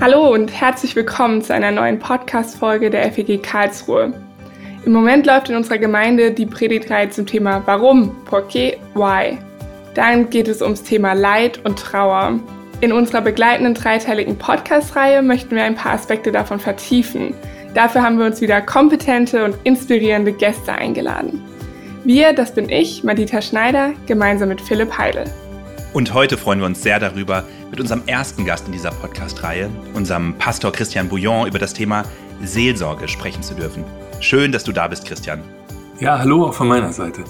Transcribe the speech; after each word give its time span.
Hallo 0.00 0.32
und 0.32 0.48
herzlich 0.52 0.94
willkommen 0.94 1.42
zu 1.42 1.52
einer 1.52 1.72
neuen 1.72 1.98
Podcast-Folge 1.98 2.88
der 2.88 3.10
FEG 3.10 3.42
Karlsruhe. 3.42 4.12
Im 4.86 4.92
Moment 4.92 5.26
läuft 5.26 5.48
in 5.48 5.56
unserer 5.56 5.78
Gemeinde 5.78 6.30
die 6.30 6.46
Predigtreihe 6.46 7.10
zum 7.10 7.26
Thema 7.26 7.62
Warum, 7.66 8.14
Por 8.24 8.42
qué, 8.42 8.76
Why. 8.94 9.38
Dann 9.96 10.30
geht 10.30 10.46
es 10.46 10.62
ums 10.62 10.84
Thema 10.84 11.14
Leid 11.14 11.64
und 11.64 11.80
Trauer. 11.80 12.38
In 12.80 12.92
unserer 12.92 13.22
begleitenden 13.22 13.74
dreiteiligen 13.74 14.38
Podcast-Reihe 14.38 15.20
möchten 15.20 15.56
wir 15.56 15.64
ein 15.64 15.74
paar 15.74 15.94
Aspekte 15.94 16.30
davon 16.30 16.60
vertiefen. 16.60 17.34
Dafür 17.74 18.02
haben 18.02 18.20
wir 18.20 18.26
uns 18.26 18.40
wieder 18.40 18.60
kompetente 18.60 19.44
und 19.44 19.56
inspirierende 19.64 20.32
Gäste 20.32 20.74
eingeladen. 20.74 21.42
Wir, 22.04 22.32
das 22.34 22.54
bin 22.54 22.68
ich, 22.68 23.02
Madita 23.02 23.42
Schneider, 23.42 23.94
gemeinsam 24.06 24.50
mit 24.50 24.60
Philipp 24.60 24.96
Heidel. 24.96 25.24
Und 25.92 26.14
heute 26.14 26.36
freuen 26.36 26.60
wir 26.60 26.66
uns 26.66 26.82
sehr 26.82 27.00
darüber, 27.00 27.42
mit 27.70 27.80
unserem 27.80 28.02
ersten 28.06 28.44
Gast 28.44 28.66
in 28.66 28.72
dieser 28.72 28.90
Podcast-Reihe, 28.90 29.70
unserem 29.94 30.36
Pastor 30.38 30.72
Christian 30.72 31.08
Bouillon, 31.08 31.46
über 31.46 31.58
das 31.58 31.74
Thema 31.74 32.04
Seelsorge 32.42 33.08
sprechen 33.08 33.42
zu 33.42 33.54
dürfen. 33.54 33.84
Schön, 34.20 34.52
dass 34.52 34.64
du 34.64 34.72
da 34.72 34.88
bist, 34.88 35.04
Christian. 35.04 35.42
Ja, 36.00 36.18
hallo 36.18 36.46
auch 36.46 36.54
von 36.54 36.68
meiner 36.68 36.92
Seite. 36.92 37.24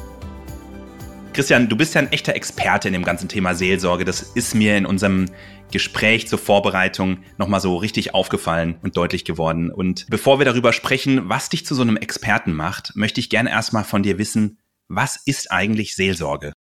Christian, 1.32 1.68
du 1.68 1.76
bist 1.76 1.94
ja 1.94 2.00
ein 2.00 2.12
echter 2.12 2.34
Experte 2.34 2.88
in 2.88 2.94
dem 2.94 3.04
ganzen 3.04 3.28
Thema 3.28 3.54
Seelsorge. 3.54 4.04
Das 4.04 4.22
ist 4.22 4.54
mir 4.54 4.76
in 4.76 4.86
unserem 4.86 5.26
Gespräch 5.70 6.28
zur 6.28 6.38
Vorbereitung 6.38 7.18
nochmal 7.36 7.60
so 7.60 7.76
richtig 7.76 8.14
aufgefallen 8.14 8.76
und 8.82 8.96
deutlich 8.96 9.24
geworden. 9.24 9.70
Und 9.70 10.06
bevor 10.08 10.38
wir 10.40 10.44
darüber 10.44 10.72
sprechen, 10.72 11.28
was 11.28 11.48
dich 11.48 11.64
zu 11.66 11.74
so 11.74 11.82
einem 11.82 11.96
Experten 11.96 12.52
macht, 12.52 12.92
möchte 12.96 13.20
ich 13.20 13.30
gerne 13.30 13.50
erstmal 13.50 13.84
von 13.84 14.02
dir 14.02 14.18
wissen, 14.18 14.58
was 14.88 15.20
ist 15.26 15.52
eigentlich 15.52 15.94
Seelsorge? 15.94 16.52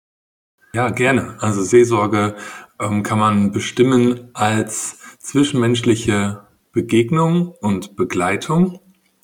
Ja, 0.73 0.89
gerne. 0.89 1.37
Also 1.39 1.63
Seelsorge 1.63 2.35
ähm, 2.79 3.03
kann 3.03 3.19
man 3.19 3.51
bestimmen 3.51 4.29
als 4.33 5.17
zwischenmenschliche 5.19 6.47
Begegnung 6.71 7.49
und 7.61 7.95
Begleitung 7.95 8.79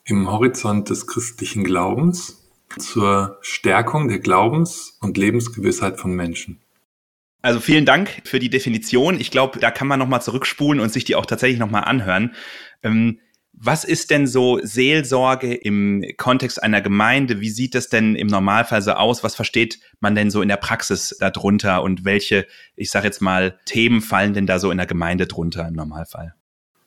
im 0.06 0.30
Horizont 0.30 0.90
des 0.90 1.08
christlichen 1.08 1.64
Glaubens 1.64 2.50
zur 2.80 3.38
Stärkung 3.42 4.08
der 4.08 4.20
Glaubens- 4.20 4.98
und 5.02 5.18
Lebensgewissheit 5.18 6.00
von 6.00 6.14
Menschen. 6.14 6.60
Also 7.42 7.60
vielen 7.60 7.86
Dank 7.86 8.22
für 8.24 8.40
die 8.40 8.50
Definition. 8.50 9.20
Ich 9.20 9.30
glaube, 9.30 9.60
da 9.60 9.70
kann 9.70 9.88
man 9.88 10.00
nochmal 10.00 10.22
zurückspulen 10.22 10.80
und 10.80 10.92
sich 10.92 11.04
die 11.04 11.16
auch 11.16 11.26
tatsächlich 11.26 11.60
nochmal 11.60 11.84
anhören. 11.84 12.34
Ähm, 12.82 13.20
was 13.54 13.84
ist 13.84 14.10
denn 14.10 14.28
so 14.28 14.60
Seelsorge 14.64 15.54
im 15.54 16.04
Kontext 16.18 16.62
einer 16.62 16.82
Gemeinde? 16.82 17.40
Wie 17.40 17.50
sieht 17.50 17.76
das 17.76 17.88
denn 17.88 18.16
im 18.16 18.28
Normalfall 18.28 18.82
so 18.82 18.94
aus? 18.94 19.24
Was 19.24 19.36
versteht 19.36 19.80
man 20.00 20.16
denn 20.16 20.32
so 20.32 20.42
in 20.42 20.50
der 20.50 20.58
Praxis 20.58 21.16
darunter 21.20 21.84
und 21.84 22.04
welche, 22.04 22.48
ich 22.76 22.90
sage 22.90 23.06
jetzt 23.06 23.22
mal, 23.22 23.58
Themen 23.66 24.02
fallen 24.02 24.34
denn 24.34 24.48
da 24.48 24.60
so 24.60 24.72
in 24.72 24.78
der 24.78 24.88
Gemeinde 24.88 25.28
drunter 25.28 25.68
im 25.68 25.76
Normalfall? 25.76 26.34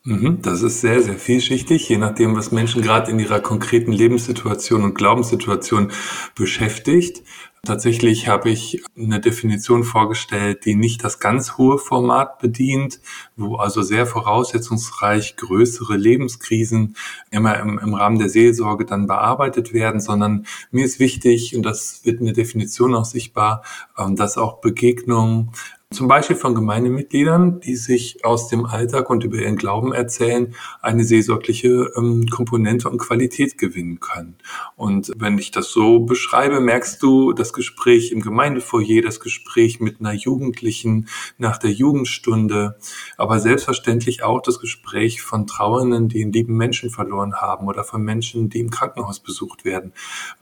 Mhm, 0.07 0.41
das 0.41 0.61
ist 0.61 0.79
sehr, 0.79 1.01
sehr 1.01 1.17
vielschichtig, 1.17 1.89
je 1.89 1.97
nachdem, 1.97 2.33
was 2.37 2.53
Menschen 2.53 2.81
gerade 2.81 3.11
in 3.11 3.19
ihrer 3.19 3.41
konkreten 3.41 3.91
Lebenssituation 3.91 4.85
und 4.85 4.95
Glaubenssituation 4.95 5.91
beschäftigt. 6.33 7.23
Tatsächlich 7.65 8.29
habe 8.29 8.49
ich 8.49 8.81
eine 8.97 9.19
Definition 9.19 9.83
vorgestellt, 9.83 10.63
die 10.63 10.75
nicht 10.75 11.03
das 11.03 11.19
ganz 11.19 11.57
hohe 11.57 11.77
Format 11.77 12.39
bedient, 12.39 13.01
wo 13.35 13.57
also 13.57 13.81
sehr 13.81 14.05
voraussetzungsreich 14.05 15.35
größere 15.35 15.97
Lebenskrisen 15.97 16.95
immer 17.29 17.59
im, 17.59 17.77
im 17.77 17.93
Rahmen 17.93 18.17
der 18.17 18.29
Seelsorge 18.29 18.85
dann 18.85 19.07
bearbeitet 19.07 19.73
werden, 19.73 19.99
sondern 19.99 20.45
mir 20.71 20.85
ist 20.85 21.01
wichtig, 21.01 21.53
und 21.53 21.63
das 21.63 22.05
wird 22.05 22.21
in 22.21 22.27
der 22.27 22.35
Definition 22.35 22.95
auch 22.95 23.03
sichtbar, 23.03 23.61
ähm, 23.97 24.15
dass 24.15 24.37
auch 24.37 24.61
Begegnungen 24.61 25.51
zum 25.89 26.09
Beispiel 26.09 26.35
von 26.35 26.53
Gemeindemitgliedern, 26.53 27.61
die 27.61 27.77
sich 27.77 28.25
aus 28.25 28.49
dem 28.49 28.65
Alltag 28.65 29.09
und 29.09 29.23
über 29.23 29.37
ihren 29.37 29.55
Glauben 29.55 29.93
erzählen, 29.93 30.53
eine 30.81 31.05
seelsorgliche 31.05 31.93
ähm, 31.95 32.27
Komponente 32.27 32.89
und 32.89 32.97
Qualität 32.97 33.57
gewinnen 33.57 34.01
können. 34.01 34.35
Und 34.75 35.13
wenn 35.15 35.37
ich 35.37 35.51
das 35.51 35.71
so 35.71 35.99
beschreibe, 35.99 36.59
merkst 36.59 37.01
du 37.01 37.31
das 37.31 37.53
Gespräch 37.53 38.11
im 38.11 38.19
Gemeindefoyer, 38.19 39.01
das 39.01 39.21
Gespräch 39.21 39.79
mit 39.79 40.01
einer 40.01 40.11
Jugendlichen 40.11 41.07
nach 41.37 41.57
der 41.57 41.71
Jugendstunde, 41.71 42.77
aber 43.15 43.39
selbstverständlich 43.39 44.23
auch 44.23 44.41
das 44.41 44.59
Gespräch 44.59 45.21
von 45.21 45.47
Trauernden, 45.47 46.09
die 46.09 46.21
einen 46.21 46.33
lieben 46.33 46.57
Menschen 46.57 46.89
verloren 46.89 47.35
haben 47.35 47.65
oder 47.65 47.85
von 47.85 48.01
Menschen, 48.01 48.49
die 48.49 48.59
im 48.59 48.71
Krankenhaus 48.71 49.21
besucht 49.21 49.63
werden. 49.63 49.93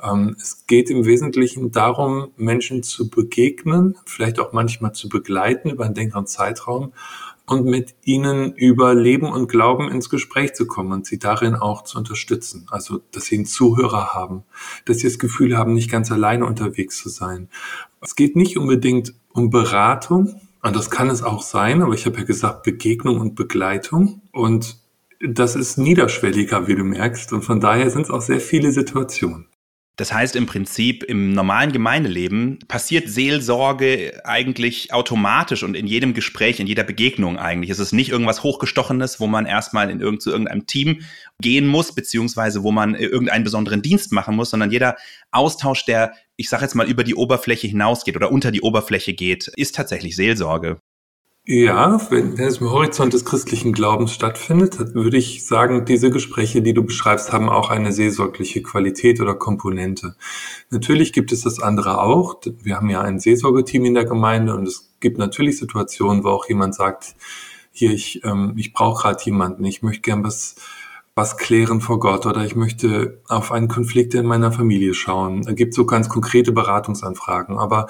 Ähm, 0.01 0.35
es 0.41 0.65
geht 0.65 0.89
im 0.89 1.05
Wesentlichen 1.05 1.71
darum, 1.71 2.29
Menschen 2.35 2.81
zu 2.81 3.11
begegnen, 3.11 3.95
vielleicht 4.07 4.39
auch 4.39 4.51
manchmal 4.51 4.93
zu 4.93 5.07
begleiten, 5.07 5.34
begleiten 5.35 5.69
über 5.69 5.85
einen 5.85 5.95
längeren 5.95 6.27
Zeitraum 6.27 6.93
und 7.45 7.65
mit 7.65 7.93
ihnen 8.03 8.53
über 8.53 8.95
Leben 8.95 9.27
und 9.27 9.47
Glauben 9.47 9.89
ins 9.89 10.09
Gespräch 10.09 10.55
zu 10.55 10.65
kommen 10.65 10.93
und 10.93 11.05
sie 11.05 11.19
darin 11.19 11.55
auch 11.55 11.83
zu 11.83 11.97
unterstützen. 11.97 12.65
Also, 12.71 13.01
dass 13.11 13.25
sie 13.25 13.35
einen 13.35 13.45
Zuhörer 13.45 14.13
haben, 14.13 14.43
dass 14.85 14.99
sie 14.99 15.07
das 15.07 15.19
Gefühl 15.19 15.57
haben, 15.57 15.73
nicht 15.73 15.91
ganz 15.91 16.11
alleine 16.11 16.45
unterwegs 16.45 16.97
zu 16.97 17.09
sein. 17.09 17.49
Es 18.01 18.15
geht 18.15 18.35
nicht 18.35 18.57
unbedingt 18.57 19.13
um 19.33 19.49
Beratung, 19.49 20.39
und 20.63 20.75
das 20.75 20.89
kann 20.89 21.11
es 21.11 21.21
auch 21.21 21.43
sein, 21.43 21.83
aber 21.83 21.93
ich 21.93 22.07
habe 22.07 22.17
ja 22.17 22.23
gesagt, 22.23 22.63
Begegnung 22.63 23.19
und 23.19 23.35
Begleitung. 23.35 24.23
Und 24.31 24.79
das 25.21 25.55
ist 25.55 25.77
niederschwelliger, 25.77 26.67
wie 26.67 26.73
du 26.73 26.83
merkst. 26.83 27.33
Und 27.33 27.43
von 27.43 27.59
daher 27.59 27.91
sind 27.91 28.03
es 28.03 28.09
auch 28.09 28.21
sehr 28.21 28.39
viele 28.39 28.71
Situationen. 28.71 29.45
Das 29.97 30.11
heißt 30.11 30.35
im 30.35 30.45
Prinzip, 30.45 31.03
im 31.03 31.31
normalen 31.31 31.71
Gemeindeleben 31.71 32.59
passiert 32.67 33.09
Seelsorge 33.09 34.21
eigentlich 34.25 34.93
automatisch 34.93 35.63
und 35.63 35.75
in 35.75 35.87
jedem 35.87 36.13
Gespräch, 36.13 36.59
in 36.59 36.67
jeder 36.67 36.83
Begegnung 36.83 37.37
eigentlich. 37.37 37.69
Es 37.69 37.79
ist 37.79 37.93
nicht 37.93 38.09
irgendwas 38.09 38.43
Hochgestochenes, 38.43 39.21
wo 39.21 39.27
man 39.27 39.45
erstmal 39.45 39.89
in 39.89 40.01
irgend, 40.01 40.21
zu 40.21 40.31
irgendeinem 40.31 40.67
Team 40.67 41.01
gehen 41.41 41.65
muss, 41.65 41.95
beziehungsweise 41.95 42.63
wo 42.63 42.71
man 42.71 42.95
irgendeinen 42.95 43.45
besonderen 43.45 43.81
Dienst 43.81 44.11
machen 44.11 44.35
muss, 44.35 44.49
sondern 44.49 44.71
jeder 44.71 44.97
Austausch, 45.31 45.85
der, 45.85 46.13
ich 46.35 46.49
sage 46.49 46.63
jetzt 46.63 46.75
mal, 46.75 46.89
über 46.89 47.05
die 47.05 47.15
Oberfläche 47.15 47.67
hinausgeht 47.67 48.17
oder 48.17 48.31
unter 48.31 48.51
die 48.51 48.61
Oberfläche 48.61 49.13
geht, 49.13 49.49
ist 49.55 49.75
tatsächlich 49.75 50.17
Seelsorge. 50.17 50.79
Ja, 51.47 52.01
wenn 52.09 52.39
es 52.39 52.57
im 52.57 52.71
Horizont 52.71 53.13
des 53.13 53.23
christlichen 53.23 53.71
Glaubens 53.71 54.11
stattfindet, 54.11 54.95
würde 54.95 55.17
ich 55.17 55.45
sagen, 55.45 55.85
diese 55.85 56.09
Gespräche, 56.09 56.63
die 56.63 56.73
du 56.73 56.81
beschreibst, 56.83 57.31
haben 57.31 57.49
auch 57.49 57.69
eine 57.69 57.91
seelsorgliche 57.91 58.63
Qualität 58.63 59.21
oder 59.21 59.35
Komponente. 59.35 60.15
Natürlich 60.71 61.13
gibt 61.13 61.31
es 61.31 61.43
das 61.43 61.59
andere 61.59 62.01
auch. 62.01 62.41
Wir 62.63 62.77
haben 62.77 62.89
ja 62.89 63.01
ein 63.01 63.19
Seelsorgeteam 63.19 63.85
in 63.85 63.93
der 63.93 64.05
Gemeinde 64.05 64.55
und 64.55 64.67
es 64.67 64.89
gibt 64.99 65.19
natürlich 65.19 65.59
Situationen, 65.59 66.23
wo 66.23 66.29
auch 66.29 66.49
jemand 66.49 66.73
sagt, 66.73 67.13
hier, 67.71 67.91
ich, 67.91 68.23
ähm, 68.23 68.53
ich 68.57 68.73
brauche 68.73 69.03
gerade 69.03 69.23
jemanden, 69.23 69.65
ich 69.65 69.83
möchte 69.83 70.01
gern 70.01 70.23
was, 70.23 70.55
was 71.13 71.37
klären 71.37 71.79
vor 71.79 71.99
Gott 71.99 72.25
oder 72.25 72.43
ich 72.43 72.55
möchte 72.55 73.21
auf 73.27 73.51
einen 73.51 73.67
Konflikt 73.67 74.15
in 74.15 74.25
meiner 74.25 74.51
Familie 74.51 74.95
schauen. 74.95 75.43
Da 75.43 75.51
gibt 75.51 75.73
es 75.73 75.75
so 75.75 75.85
ganz 75.85 76.09
konkrete 76.09 76.51
Beratungsanfragen. 76.53 77.59
Aber 77.59 77.85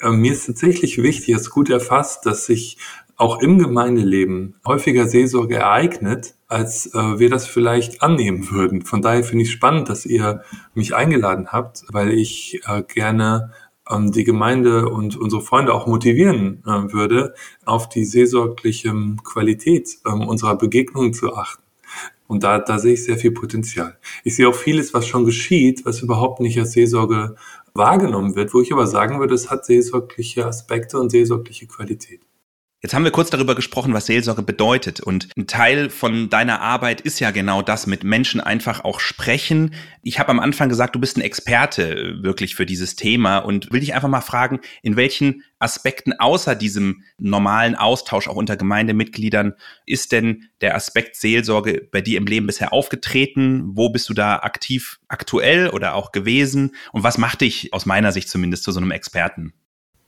äh, 0.00 0.10
mir 0.10 0.32
ist 0.32 0.46
tatsächlich 0.46 1.02
wichtig, 1.02 1.34
es 1.34 1.50
gut 1.50 1.70
erfasst, 1.70 2.26
dass 2.26 2.46
sich 2.46 2.78
auch 3.16 3.42
im 3.42 3.58
Gemeindeleben 3.58 4.54
häufiger 4.66 5.06
Seelsorge 5.06 5.56
ereignet, 5.56 6.34
als 6.48 6.94
äh, 6.94 7.18
wir 7.18 7.28
das 7.28 7.46
vielleicht 7.46 8.02
annehmen 8.02 8.50
würden. 8.50 8.82
Von 8.82 9.02
daher 9.02 9.24
finde 9.24 9.44
ich 9.44 9.50
spannend, 9.50 9.90
dass 9.90 10.06
ihr 10.06 10.42
mich 10.74 10.94
eingeladen 10.94 11.48
habt, 11.48 11.84
weil 11.92 12.12
ich 12.12 12.62
äh, 12.66 12.82
gerne 12.82 13.52
ähm, 13.90 14.10
die 14.10 14.24
Gemeinde 14.24 14.88
und 14.88 15.16
unsere 15.16 15.42
Freunde 15.42 15.74
auch 15.74 15.86
motivieren 15.86 16.62
äh, 16.66 16.92
würde, 16.92 17.34
auf 17.66 17.90
die 17.90 18.04
seelsorgliche 18.04 18.94
Qualität 19.22 19.98
äh, 20.06 20.10
unserer 20.10 20.56
Begegnungen 20.56 21.12
zu 21.12 21.34
achten. 21.34 21.62
Und 22.26 22.44
da, 22.44 22.60
da 22.60 22.78
sehe 22.78 22.94
ich 22.94 23.04
sehr 23.04 23.16
viel 23.16 23.32
Potenzial. 23.32 23.98
Ich 24.22 24.36
sehe 24.36 24.48
auch 24.48 24.54
vieles, 24.54 24.94
was 24.94 25.04
schon 25.06 25.24
geschieht, 25.24 25.84
was 25.84 26.00
überhaupt 26.00 26.38
nicht 26.38 26.56
als 26.60 26.72
Seelsorge 26.72 27.34
wahrgenommen 27.74 28.36
wird, 28.36 28.52
wo 28.54 28.60
ich 28.60 28.72
aber 28.72 28.86
sagen 28.86 29.20
würde, 29.20 29.34
es 29.34 29.50
hat 29.50 29.64
seelsorgliche 29.64 30.46
Aspekte 30.46 30.98
und 30.98 31.10
seelsorgliche 31.10 31.66
Qualität. 31.66 32.20
Jetzt 32.82 32.94
haben 32.94 33.04
wir 33.04 33.10
kurz 33.10 33.28
darüber 33.28 33.54
gesprochen, 33.54 33.92
was 33.92 34.06
Seelsorge 34.06 34.42
bedeutet. 34.42 35.00
Und 35.00 35.28
ein 35.36 35.46
Teil 35.46 35.90
von 35.90 36.30
deiner 36.30 36.62
Arbeit 36.62 37.02
ist 37.02 37.20
ja 37.20 37.30
genau 37.30 37.60
das, 37.60 37.86
mit 37.86 38.04
Menschen 38.04 38.40
einfach 38.40 38.84
auch 38.84 39.00
sprechen. 39.00 39.74
Ich 40.02 40.18
habe 40.18 40.30
am 40.30 40.40
Anfang 40.40 40.70
gesagt, 40.70 40.94
du 40.94 40.98
bist 40.98 41.18
ein 41.18 41.20
Experte 41.20 41.94
äh, 41.94 42.22
wirklich 42.22 42.54
für 42.54 42.64
dieses 42.64 42.96
Thema 42.96 43.38
und 43.38 43.70
will 43.70 43.80
dich 43.80 43.92
einfach 43.92 44.08
mal 44.08 44.22
fragen, 44.22 44.60
in 44.82 44.96
welchen 44.96 45.42
Aspekten 45.58 46.14
außer 46.18 46.54
diesem 46.54 47.02
normalen 47.18 47.74
Austausch 47.74 48.28
auch 48.28 48.36
unter 48.36 48.56
Gemeindemitgliedern 48.56 49.56
ist 49.84 50.12
denn 50.12 50.48
der 50.62 50.74
Aspekt 50.74 51.16
Seelsorge 51.16 51.86
bei 51.92 52.00
dir 52.00 52.16
im 52.16 52.24
Leben 52.24 52.46
bisher 52.46 52.72
aufgetreten? 52.72 53.72
Wo 53.74 53.90
bist 53.90 54.08
du 54.08 54.14
da 54.14 54.36
aktiv 54.36 55.00
aktuell 55.08 55.68
oder 55.68 55.96
auch 55.96 56.12
gewesen? 56.12 56.74
Und 56.92 57.02
was 57.02 57.18
macht 57.18 57.42
dich 57.42 57.74
aus 57.74 57.84
meiner 57.84 58.12
Sicht 58.12 58.30
zumindest 58.30 58.64
zu 58.64 58.72
so 58.72 58.80
einem 58.80 58.90
Experten? 58.90 59.52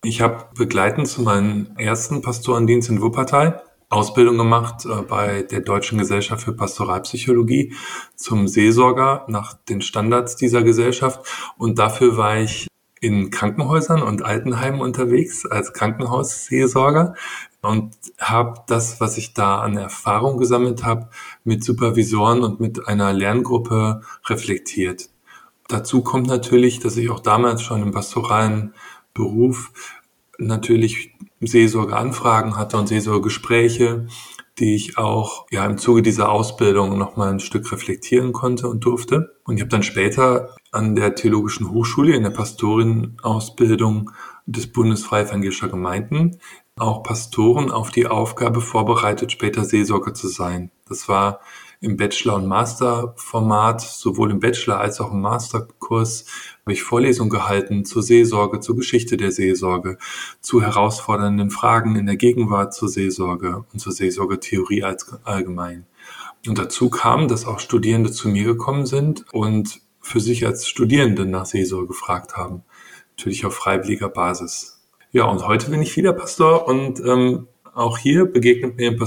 Ich 0.05 0.21
habe 0.21 0.47
begleitend 0.57 1.07
zu 1.07 1.23
meinem 1.23 1.77
ersten 1.77 2.23
Pastorendienst 2.23 2.89
in 2.89 3.01
Wuppertal 3.01 3.63
Ausbildung 3.89 4.37
gemacht 4.37 4.85
äh, 4.85 5.03
bei 5.03 5.43
der 5.43 5.61
Deutschen 5.61 5.99
Gesellschaft 5.99 6.43
für 6.43 6.55
Pastoralpsychologie 6.55 7.75
zum 8.17 8.49
Seelsorger 8.49 9.25
nach 9.29 9.55
den 9.55 9.81
Standards 9.81 10.35
dieser 10.35 10.65
Gesellschaft. 10.65 11.21
Und 11.57 11.79
dafür 11.79 12.17
war 12.17 12.39
ich 12.39 12.67
in 13.01 13.31
Krankenhäusern 13.31 14.03
und 14.03 14.25
Altenheimen 14.25 14.81
unterwegs 14.81 15.47
als 15.47 15.73
Krankenhausseelsorger 15.73 17.15
und 17.61 17.95
habe 18.19 18.63
das, 18.67 19.01
was 19.01 19.19
ich 19.19 19.35
da 19.35 19.61
an 19.61 19.77
Erfahrung 19.77 20.37
gesammelt 20.37 20.83
habe, 20.83 21.11
mit 21.45 21.63
Supervisoren 21.63 22.43
und 22.43 22.59
mit 22.59 22.89
einer 22.89 23.13
Lerngruppe 23.13 24.01
reflektiert. 24.27 25.11
Dazu 25.69 26.03
kommt 26.03 26.27
natürlich, 26.27 26.81
dass 26.81 26.97
ich 26.97 27.09
auch 27.11 27.21
damals 27.21 27.63
schon 27.63 27.83
im 27.83 27.93
pastoralen 27.93 28.75
Beruf 29.15 29.73
natürlich 30.39 31.15
Seelsorgeanfragen 31.41 32.57
hatte 32.57 32.77
und 32.77 32.89
Seelsorgegespräche, 32.89 34.07
die 34.59 34.75
ich 34.75 34.99
auch 34.99 35.47
ja 35.51 35.65
im 35.65 35.79
Zuge 35.79 36.03
dieser 36.03 36.31
Ausbildung 36.31 36.99
noch 36.99 37.17
mal 37.17 37.31
ein 37.31 37.41
Stück 37.41 37.71
reflektieren 37.73 38.33
konnte 38.33 38.69
und 38.69 38.85
durfte. 38.85 39.37
Und 39.45 39.57
ich 39.57 39.63
habe 39.63 39.71
dann 39.71 39.83
später 39.83 40.55
an 40.71 40.95
der 40.95 41.15
Theologischen 41.15 41.71
Hochschule 41.71 42.15
in 42.15 42.23
der 42.23 42.31
Pastorenausbildung 42.31 44.11
des 44.47 44.73
Bundes 44.73 45.05
Freie 45.05 45.25
Evangelischer 45.25 45.69
Gemeinden 45.69 46.39
auch 46.79 47.03
Pastoren 47.03 47.71
auf 47.71 47.91
die 47.91 48.07
Aufgabe 48.07 48.61
vorbereitet, 48.61 49.33
später 49.33 49.65
Seelsorger 49.65 50.15
zu 50.15 50.29
sein. 50.29 50.71
Das 50.89 51.09
war 51.09 51.41
im 51.83 51.97
Bachelor- 51.97 52.37
und 52.37 52.47
Masterformat, 52.47 53.81
sowohl 53.81 54.31
im 54.31 54.39
Bachelor- 54.39 54.79
als 54.79 55.01
auch 55.01 55.13
im 55.13 55.21
Masterkurs, 55.21 56.25
habe 56.63 56.73
ich 56.73 56.85
Vorlesungen 56.85 57.29
gehalten 57.29 57.85
zur 57.85 58.05
Seelsorge, 58.05 58.61
zur 58.61 58.77
Geschichte 58.77 59.17
der 59.17 59.33
Seelsorge, 59.33 59.99
zu 60.41 60.63
herausfordernden 60.63 61.51
Fragen 61.51 61.97
in 61.97 62.07
der 62.07 62.17
Gegenwart 62.17 62.73
zur 62.73 62.89
Seelsorge 62.89 63.65
und 63.73 63.81
zur 63.81 63.93
Seelsorgetheorie 63.93 64.85
als 64.85 65.13
allgemein. 65.25 65.87
Und 66.47 66.57
dazu 66.59 66.89
kam, 66.89 67.27
dass 67.27 67.47
auch 67.47 67.59
Studierende 67.59 68.13
zu 68.13 68.29
mir 68.29 68.45
gekommen 68.45 68.87
sind 68.87 69.27
und 69.33 69.81
für 70.01 70.21
sich 70.21 70.47
als 70.47 70.69
Studierende 70.69 71.27
nach 71.27 71.47
Seelsorge 71.47 71.89
gefragt 71.89 72.37
haben. 72.37 72.63
Natürlich 73.17 73.45
auf 73.45 73.55
freiwilliger 73.55 74.09
Basis. 74.09 74.81
Ja, 75.11 75.25
und 75.25 75.47
heute 75.47 75.69
bin 75.71 75.83
ich 75.83 75.97
wieder 75.97 76.13
Pastor 76.13 76.69
und 76.69 77.01
ähm, 77.01 77.49
auch 77.75 77.99
hier 77.99 78.27
begegnet 78.27 78.77
mir 78.77 78.89
im 78.89 78.99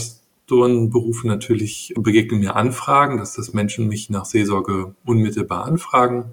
Pastorenberuf 0.45 1.23
natürlich, 1.23 1.91
begegnen 1.97 2.39
mir 2.39 2.55
Anfragen, 2.55 3.17
dass 3.17 3.33
das 3.33 3.53
Menschen 3.53 3.87
mich 3.87 4.11
nach 4.11 4.25
Seelsorge 4.25 4.93
unmittelbar 5.03 5.65
anfragen. 5.65 6.25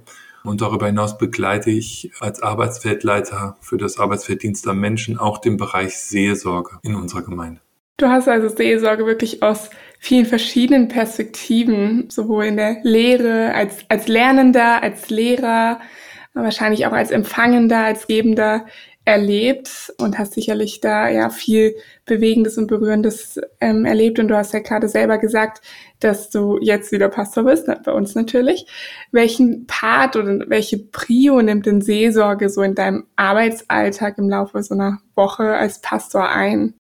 Und 0.45 0.61
darüber 0.61 0.87
hinaus 0.87 1.17
begleite 1.17 1.71
ich 1.71 2.11
als 2.21 2.43
Arbeitsfeldleiter 2.43 3.57
für 3.63 3.79
das 3.79 3.99
Arbeitsfeld 3.99 4.45
am 4.67 4.81
Menschen 4.81 5.19
auch 5.19 5.39
den 5.39 5.57
Bereich 5.57 5.97
Seelsorge 5.97 6.79
in 6.83 6.95
unserer 6.95 7.23
Gemeinde. 7.23 7.63
Du 7.97 8.07
hast 8.07 8.29
also 8.29 8.55
Seelsorge 8.55 9.07
wirklich 9.07 9.43
aus 9.43 9.71
vielen 9.99 10.27
verschiedenen 10.27 10.89
Perspektiven, 10.89 12.11
sowohl 12.11 12.47
in 12.47 12.57
der 12.59 12.81
Lehre, 12.83 13.55
als, 13.55 13.79
als 13.89 14.09
Lernender, 14.09 14.83
als 14.83 15.09
Lehrer, 15.09 15.81
wahrscheinlich 16.35 16.87
auch 16.87 16.93
als 16.93 17.11
Empfangender, 17.11 17.79
als 17.79 18.07
Gebender 18.07 18.67
erlebt 19.05 19.93
und 19.99 20.19
hast 20.19 20.35
sicherlich 20.35 20.81
da 20.81 21.09
ja 21.09 21.29
viel 21.29 21.75
Bewegendes 22.05 22.57
und 22.57 22.69
Berührendes 22.69 23.41
ähm, 23.61 23.85
erlebt. 23.85 24.19
Und 24.19 24.29
du 24.29 24.37
hast 24.37 24.53
ja 24.53 24.61
gerade 24.61 24.89
selber 24.89 25.19
gesagt, 25.19 25.61
dass 25.99 26.31
du 26.31 26.59
jetzt 26.61 26.93
wieder 26.93 27.09
Pastor 27.09 27.45
bist, 27.45 27.67
bei 27.85 27.93
uns 27.93 28.15
natürlich. 28.15 28.67
Welchen 29.11 29.67
Part 29.67 30.17
oder 30.17 30.49
welche 30.49 30.79
Prio 30.79 31.43
nimmt 31.43 31.67
denn 31.67 31.81
Seelsorge 31.81 32.49
so 32.49 32.63
in 32.63 32.75
deinem 32.75 33.07
Arbeitsalltag 33.17 34.19
im 34.19 34.29
Laufe 34.29 34.63
so 34.63 34.75
einer 34.75 35.01
Woche 35.17 35.55
als 35.55 35.81
Pastor 35.81 36.29
ein? 36.29 36.75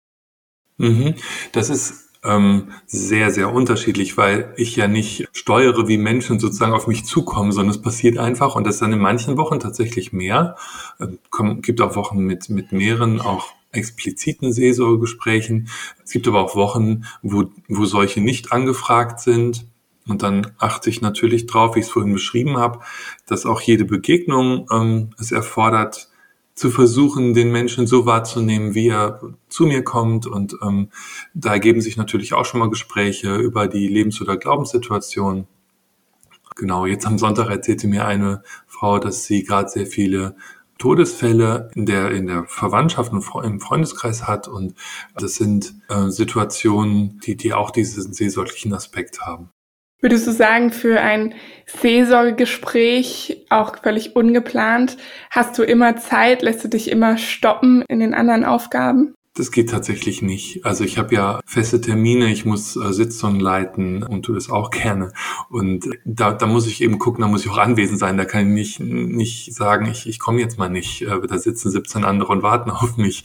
Mhm. 0.76 1.16
Das 1.52 1.70
ist 1.70 2.01
ähm, 2.24 2.72
sehr, 2.86 3.30
sehr 3.30 3.52
unterschiedlich, 3.52 4.16
weil 4.16 4.52
ich 4.56 4.76
ja 4.76 4.86
nicht 4.86 5.28
steuere, 5.32 5.88
wie 5.88 5.98
Menschen 5.98 6.38
sozusagen 6.38 6.72
auf 6.72 6.86
mich 6.86 7.04
zukommen, 7.04 7.52
sondern 7.52 7.74
es 7.74 7.82
passiert 7.82 8.18
einfach 8.18 8.54
und 8.54 8.64
das 8.66 8.78
dann 8.78 8.92
in 8.92 9.00
manchen 9.00 9.36
Wochen 9.36 9.58
tatsächlich 9.58 10.12
mehr. 10.12 10.56
Ähm, 11.00 11.18
gibt 11.62 11.80
auch 11.80 11.96
Wochen 11.96 12.20
mit, 12.20 12.48
mit 12.48 12.72
mehreren, 12.72 13.20
auch 13.20 13.48
expliziten 13.72 14.52
Seelsorgegesprächen. 14.52 15.68
Es 16.04 16.12
gibt 16.12 16.28
aber 16.28 16.42
auch 16.42 16.54
Wochen, 16.54 17.04
wo, 17.22 17.46
wo 17.68 17.84
solche 17.86 18.20
nicht 18.20 18.52
angefragt 18.52 19.20
sind. 19.20 19.66
Und 20.06 20.22
dann 20.22 20.52
achte 20.58 20.90
ich 20.90 21.00
natürlich 21.00 21.46
drauf, 21.46 21.74
wie 21.74 21.80
ich 21.80 21.86
es 21.86 21.92
vorhin 21.92 22.12
beschrieben 22.12 22.58
habe, 22.58 22.80
dass 23.26 23.46
auch 23.46 23.60
jede 23.60 23.84
Begegnung 23.84 24.66
ähm, 24.70 25.10
es 25.18 25.32
erfordert, 25.32 26.08
zu 26.54 26.70
versuchen, 26.70 27.34
den 27.34 27.50
Menschen 27.50 27.86
so 27.86 28.06
wahrzunehmen, 28.06 28.74
wie 28.74 28.88
er 28.88 29.20
zu 29.48 29.64
mir 29.64 29.82
kommt. 29.82 30.26
Und 30.26 30.56
ähm, 30.62 30.90
da 31.34 31.52
ergeben 31.52 31.80
sich 31.80 31.96
natürlich 31.96 32.34
auch 32.34 32.44
schon 32.44 32.60
mal 32.60 32.70
Gespräche 32.70 33.36
über 33.36 33.68
die 33.68 33.88
Lebens- 33.88 34.20
oder 34.20 34.36
Glaubenssituation. 34.36 35.46
Genau, 36.56 36.84
jetzt 36.86 37.06
am 37.06 37.18
Sonntag 37.18 37.48
erzählte 37.48 37.88
mir 37.88 38.06
eine 38.06 38.42
Frau, 38.66 38.98
dass 38.98 39.24
sie 39.24 39.42
gerade 39.42 39.70
sehr 39.70 39.86
viele 39.86 40.36
Todesfälle 40.78 41.70
in 41.74 41.86
der, 41.86 42.10
in 42.10 42.26
der 42.26 42.44
Verwandtschaft 42.44 43.12
und 43.12 43.24
im 43.44 43.60
Freundeskreis 43.60 44.26
hat. 44.26 44.48
Und 44.48 44.74
das 45.16 45.36
sind 45.36 45.74
äh, 45.88 46.08
Situationen, 46.08 47.20
die, 47.20 47.36
die 47.36 47.54
auch 47.54 47.70
diesen 47.70 48.12
seelsorglichen 48.12 48.74
Aspekt 48.74 49.22
haben. 49.22 49.50
Würdest 50.02 50.26
du 50.26 50.32
sagen, 50.32 50.72
für 50.72 51.00
ein 51.00 51.32
Seelsorgegespräch, 51.80 53.46
auch 53.50 53.76
völlig 53.80 54.16
ungeplant, 54.16 54.96
hast 55.30 55.56
du 55.56 55.62
immer 55.62 55.96
Zeit, 55.96 56.42
lässt 56.42 56.64
du 56.64 56.68
dich 56.68 56.90
immer 56.90 57.18
stoppen 57.18 57.84
in 57.86 58.00
den 58.00 58.12
anderen 58.12 58.44
Aufgaben? 58.44 59.14
Das 59.34 59.52
geht 59.52 59.70
tatsächlich 59.70 60.20
nicht. 60.20 60.66
Also 60.66 60.82
ich 60.82 60.98
habe 60.98 61.14
ja 61.14 61.40
feste 61.46 61.80
Termine, 61.80 62.32
ich 62.32 62.44
muss 62.44 62.76
äh, 62.76 62.92
Sitzungen 62.92 63.38
leiten 63.38 64.02
und 64.02 64.24
tue 64.24 64.34
das 64.34 64.50
auch 64.50 64.70
gerne. 64.70 65.12
Und 65.48 65.88
da, 66.04 66.32
da 66.32 66.46
muss 66.46 66.66
ich 66.66 66.82
eben 66.82 66.98
gucken, 66.98 67.22
da 67.22 67.28
muss 67.28 67.44
ich 67.44 67.50
auch 67.50 67.58
anwesend 67.58 68.00
sein. 68.00 68.18
Da 68.18 68.24
kann 68.24 68.48
ich 68.56 68.80
nicht, 68.80 68.80
nicht 68.80 69.54
sagen, 69.54 69.86
ich, 69.86 70.08
ich 70.08 70.18
komme 70.18 70.40
jetzt 70.40 70.58
mal 70.58 70.68
nicht. 70.68 71.02
Äh, 71.02 71.26
da 71.26 71.38
sitzen 71.38 71.70
17 71.70 72.04
andere 72.04 72.32
und 72.32 72.42
warten 72.42 72.70
auf 72.70 72.96
mich. 72.96 73.22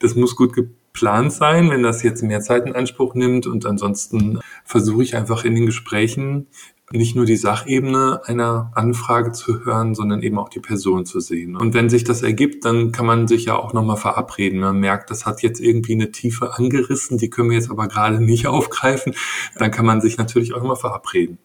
Das 0.00 0.14
muss 0.14 0.36
gut 0.36 0.54
geplant 0.92 1.32
sein, 1.32 1.70
wenn 1.70 1.82
das 1.82 2.02
jetzt 2.02 2.22
mehr 2.22 2.40
Zeit 2.40 2.66
in 2.66 2.74
Anspruch 2.74 3.14
nimmt. 3.14 3.46
Und 3.46 3.66
ansonsten 3.66 4.40
versuche 4.64 5.02
ich 5.02 5.16
einfach 5.16 5.44
in 5.44 5.54
den 5.54 5.66
Gesprächen 5.66 6.48
nicht 6.92 7.14
nur 7.14 7.24
die 7.24 7.36
Sachebene 7.36 8.20
einer 8.24 8.72
Anfrage 8.74 9.30
zu 9.30 9.64
hören, 9.64 9.94
sondern 9.94 10.22
eben 10.22 10.38
auch 10.38 10.48
die 10.48 10.58
Person 10.58 11.06
zu 11.06 11.20
sehen. 11.20 11.54
Und 11.54 11.72
wenn 11.72 11.88
sich 11.88 12.02
das 12.02 12.22
ergibt, 12.22 12.64
dann 12.64 12.90
kann 12.90 13.06
man 13.06 13.28
sich 13.28 13.44
ja 13.44 13.56
auch 13.56 13.72
nochmal 13.72 13.96
verabreden. 13.96 14.58
Man 14.58 14.80
merkt, 14.80 15.10
das 15.10 15.24
hat 15.24 15.42
jetzt 15.42 15.60
irgendwie 15.60 15.92
eine 15.92 16.10
Tiefe 16.10 16.58
angerissen, 16.58 17.16
die 17.16 17.30
können 17.30 17.50
wir 17.50 17.56
jetzt 17.56 17.70
aber 17.70 17.86
gerade 17.86 18.20
nicht 18.20 18.48
aufgreifen. 18.48 19.14
Dann 19.56 19.70
kann 19.70 19.86
man 19.86 20.00
sich 20.00 20.18
natürlich 20.18 20.52
auch 20.52 20.58
nochmal 20.58 20.76
verabreden. 20.76 21.38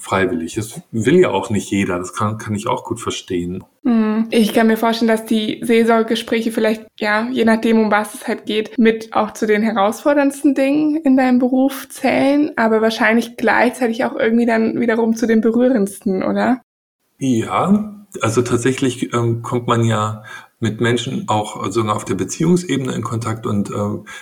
Freiwillig. 0.00 0.54
Das 0.54 0.80
will 0.92 1.20
ja 1.20 1.28
auch 1.28 1.50
nicht 1.50 1.70
jeder. 1.70 1.98
Das 1.98 2.14
kann, 2.14 2.38
kann 2.38 2.54
ich 2.54 2.66
auch 2.66 2.84
gut 2.84 3.00
verstehen. 3.00 3.62
Hm. 3.84 4.28
Ich 4.30 4.54
kann 4.54 4.66
mir 4.66 4.78
vorstellen, 4.78 5.08
dass 5.08 5.26
die 5.26 5.60
Seelsorgegespräche 5.62 6.52
vielleicht, 6.52 6.86
ja, 6.98 7.28
je 7.30 7.44
nachdem, 7.44 7.78
um 7.78 7.90
was 7.90 8.14
es 8.14 8.26
halt 8.26 8.46
geht, 8.46 8.78
mit 8.78 9.12
auch 9.12 9.32
zu 9.32 9.46
den 9.46 9.62
herausforderndsten 9.62 10.54
Dingen 10.54 10.96
in 10.96 11.18
deinem 11.18 11.38
Beruf 11.38 11.86
zählen, 11.90 12.52
aber 12.56 12.80
wahrscheinlich 12.80 13.36
gleichzeitig 13.36 14.04
auch 14.04 14.16
irgendwie 14.16 14.46
dann 14.46 14.80
wiederum 14.80 15.14
zu 15.14 15.26
den 15.26 15.42
berührendsten, 15.42 16.22
oder? 16.22 16.62
Ja, 17.18 18.06
also 18.22 18.40
tatsächlich 18.40 19.12
ähm, 19.12 19.42
kommt 19.42 19.66
man 19.66 19.84
ja 19.84 20.24
mit 20.60 20.80
Menschen 20.80 21.28
auch 21.28 21.70
sogar 21.72 21.96
auf 21.96 22.04
der 22.04 22.14
Beziehungsebene 22.14 22.92
in 22.92 23.02
Kontakt 23.02 23.46
und 23.46 23.70
äh, 23.70 23.72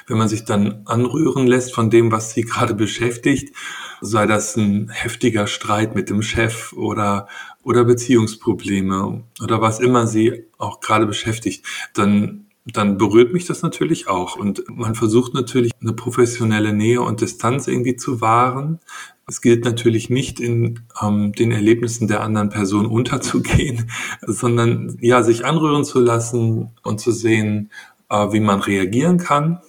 wenn 0.06 0.18
man 0.18 0.28
sich 0.28 0.44
dann 0.44 0.82
anrühren 0.86 1.46
lässt 1.46 1.74
von 1.74 1.90
dem, 1.90 2.10
was 2.12 2.32
sie 2.32 2.42
gerade 2.44 2.74
beschäftigt, 2.74 3.54
sei 4.00 4.26
das 4.26 4.56
ein 4.56 4.88
heftiger 4.88 5.46
Streit 5.48 5.94
mit 5.94 6.08
dem 6.08 6.22
Chef 6.22 6.72
oder 6.72 7.28
oder 7.62 7.84
Beziehungsprobleme 7.84 9.24
oder 9.42 9.60
was 9.60 9.80
immer 9.80 10.06
sie 10.06 10.44
auch 10.56 10.80
gerade 10.80 11.06
beschäftigt, 11.06 11.66
dann 11.92 12.46
dann 12.72 12.98
berührt 12.98 13.32
mich 13.32 13.46
das 13.46 13.62
natürlich 13.62 14.08
auch. 14.08 14.36
Und 14.36 14.62
man 14.68 14.94
versucht 14.94 15.34
natürlich 15.34 15.72
eine 15.80 15.92
professionelle 15.92 16.72
Nähe 16.72 17.00
und 17.00 17.20
Distanz 17.20 17.66
irgendwie 17.66 17.96
zu 17.96 18.20
wahren. 18.20 18.80
Es 19.28 19.42
gilt 19.42 19.64
natürlich 19.64 20.08
nicht 20.08 20.40
in 20.40 20.80
ähm, 21.02 21.32
den 21.32 21.52
Erlebnissen 21.52 22.08
der 22.08 22.22
anderen 22.22 22.48
Person 22.48 22.86
unterzugehen, 22.98 23.90
sondern 24.26 24.96
ja, 25.00 25.22
sich 25.22 25.44
anrühren 25.44 25.84
zu 25.84 26.00
lassen 26.00 26.70
und 26.82 26.98
zu 26.98 27.12
sehen, 27.12 27.70
äh, 28.08 28.32
wie 28.32 28.40
man 28.40 28.60
reagieren 28.60 29.18
kann. 29.18 29.60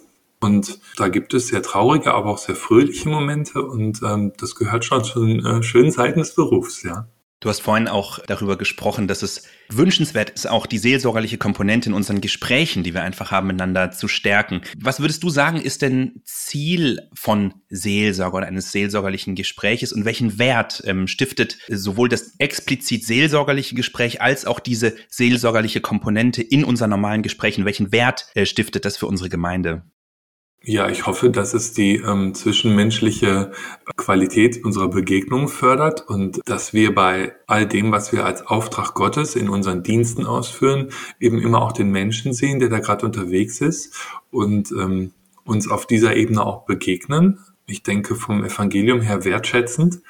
Und 0.42 0.80
da 0.96 1.10
gibt 1.10 1.34
es 1.34 1.48
sehr 1.48 1.62
traurige, 1.62 2.14
aber 2.14 2.30
auch 2.30 2.38
sehr 2.38 2.56
fröhliche 2.56 3.10
Momente 3.10 3.62
und 3.62 4.02
ähm, 4.04 4.32
das 4.38 4.56
gehört 4.56 4.86
schon 4.86 5.04
zu 5.04 5.26
den 5.26 5.46
äh, 5.46 5.62
schönen 5.64 5.92
Seiten 5.92 6.20
des 6.20 6.34
Berufs, 6.34 6.84
ja. 6.84 7.08
Du 7.42 7.48
hast 7.48 7.62
vorhin 7.62 7.88
auch 7.88 8.20
darüber 8.28 8.58
gesprochen, 8.58 9.08
dass 9.08 9.22
es 9.22 9.44
wünschenswert 9.70 10.32
ist, 10.32 10.50
auch 10.50 10.66
die 10.66 10.78
seelsorgerliche 10.78 11.38
Komponente 11.38 11.88
in 11.88 11.96
unseren 11.96 12.20
Gesprächen, 12.20 12.84
die 12.84 12.94
wir 12.94 13.04
einfach 13.04 13.32
haben, 13.32 13.48
miteinander 13.48 13.92
zu 13.92 14.10
stärken. 14.10 14.62
Was 14.78 15.00
würdest 15.00 15.24
du 15.24 15.30
sagen, 15.30 15.62
ist 15.62 15.82
denn 15.82 16.22
Ziel 16.26 17.08
von 17.14 17.54
Seelsorge 17.70 18.36
oder 18.36 18.48
eines 18.48 18.74
seelsorgerlichen 18.74 19.36
Gespräches 19.36 19.94
und 19.94 20.04
welchen 20.04 20.38
Wert 20.38 20.84
ähm, 20.86 21.08
stiftet 21.08 21.58
sowohl 21.70 22.10
das 22.10 22.36
explizit 22.40 23.06
seelsorgerliche 23.06 23.74
Gespräch 23.74 24.22
als 24.22 24.46
auch 24.46 24.60
diese 24.60 24.98
seelsorgerliche 25.08 25.80
Komponente 25.80 26.42
in 26.42 26.66
unseren 26.66 26.90
normalen 26.90 27.22
Gesprächen? 27.22 27.64
Welchen 27.64 27.94
Wert 27.94 28.28
äh, 28.36 28.46
stiftet 28.46 28.84
das 28.84 28.98
für 28.98 29.08
unsere 29.08 29.30
Gemeinde? 29.30 29.84
Ja, 30.62 30.90
ich 30.90 31.08
hoffe, 31.08 31.30
dass 31.30 31.54
es 31.54 31.72
die 31.72 31.96
ähm, 31.96 32.34
zwischenmenschliche 32.34 33.54
Qualität 33.96 34.64
unserer 34.66 34.90
Begegnung 34.90 35.48
fördert 35.48 36.02
und 36.10 36.42
dass 36.46 36.74
wir 36.74 36.94
bei 36.94 37.34
all 37.48 37.66
dem, 37.66 37.94
was 37.94 38.12
wir 38.12 38.26
als 38.26 38.46
Auftrag 38.46 38.94
Gottes 38.94 39.38
in 39.38 39.48
unseren 39.48 39.84
Diensten 39.84 40.26
ausführen, 40.26 40.90
eben 41.18 41.40
immer 41.40 41.62
auch 41.62 41.72
den 41.72 41.92
Menschen 41.92 42.34
sehen, 42.34 42.60
der 42.60 42.68
da 42.68 42.80
gerade 42.80 43.06
unterwegs 43.06 43.62
ist 43.62 43.96
und 44.32 44.72
ähm, 44.72 45.14
uns 45.46 45.70
auf 45.70 45.86
dieser 45.86 46.18
Ebene 46.18 46.46
auch 46.46 46.66
begegnen. 46.66 47.40
Ich 47.66 47.82
denke 47.84 48.16
vom 48.16 48.44
Evangelium 48.44 49.00
her 49.00 49.24
wertschätzend 49.24 50.02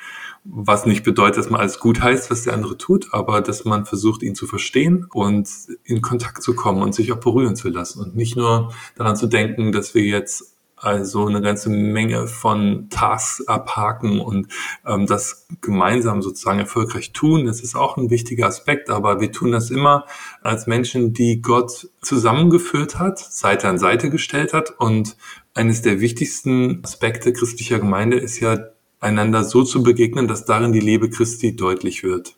was 0.51 0.86
nicht 0.86 1.03
bedeutet, 1.03 1.38
dass 1.38 1.50
man 1.50 1.62
alles 1.62 1.79
gut 1.79 2.01
heißt, 2.01 2.32
was 2.32 2.44
der 2.44 2.53
andere 2.53 2.77
tut, 2.77 3.13
aber 3.13 3.41
dass 3.41 3.65
man 3.65 3.86
versucht, 3.86 4.24
ihn 4.24 4.36
zu 4.36 4.48
verstehen 4.48 5.06
und 5.13 5.50
in 5.84 6.01
Kontakt 6.01 6.41
zu 6.41 6.56
kommen 6.56 6.82
und 6.82 6.96
sich 6.96 7.12
auch 7.12 7.20
berühren 7.20 7.56
zu 7.56 7.70
lassen 7.70 8.01
und 8.01 8.15
nicht 8.15 8.36
nur 8.36 8.74
daran 8.96 9.15
zu 9.15 9.27
denken, 9.27 9.72
dass 9.72 9.94
wir 9.94 10.03
jetzt 10.03 10.56
also 10.82 11.27
eine 11.27 11.41
ganze 11.41 11.70
Menge 11.70 12.27
von 12.27 12.88
Tasks 12.89 13.46
abhaken 13.48 14.22
und 14.22 14.48
ähm, 14.86 15.06
das 15.08 15.48
gemeinsam 15.62 16.22
sozusagen 16.22 16.60
erfolgreich 16.60 17.12
tun. 17.12 17.46
Das 17.46 17.60
ist 17.60 17.75
auch 17.75 17.98
ein 17.98 18.10
wichtiger 18.10 18.48
Aspekt, 18.48 18.89
aber 18.89 19.20
wir 19.20 19.32
tun 19.32 19.51
das 19.51 19.72
immer 19.72 20.06
als 20.41 20.68
Menschen, 20.68 21.13
die 21.13 21.41
Gott 21.41 21.89
zusammengeführt 22.01 22.98
hat, 22.98 23.20
Seite 23.20 23.68
an 23.68 23.77
Seite 23.77 24.10
gestellt 24.10 24.53
hat. 24.53 24.72
Und 24.79 25.18
eines 25.53 25.82
der 25.82 26.00
wichtigsten 26.00 26.82
Aspekte 26.84 27.34
christlicher 27.34 27.79
Gemeinde 27.79 28.18
ist 28.18 28.39
ja 28.39 28.58
einander 29.00 29.44
so 29.44 29.63
zu 29.63 29.84
begegnen, 29.84 30.27
dass 30.27 30.46
darin 30.46 30.72
die 30.72 30.79
Liebe 30.79 31.10
Christi 31.10 31.56
deutlich 31.56 32.03
wird. 32.03 32.36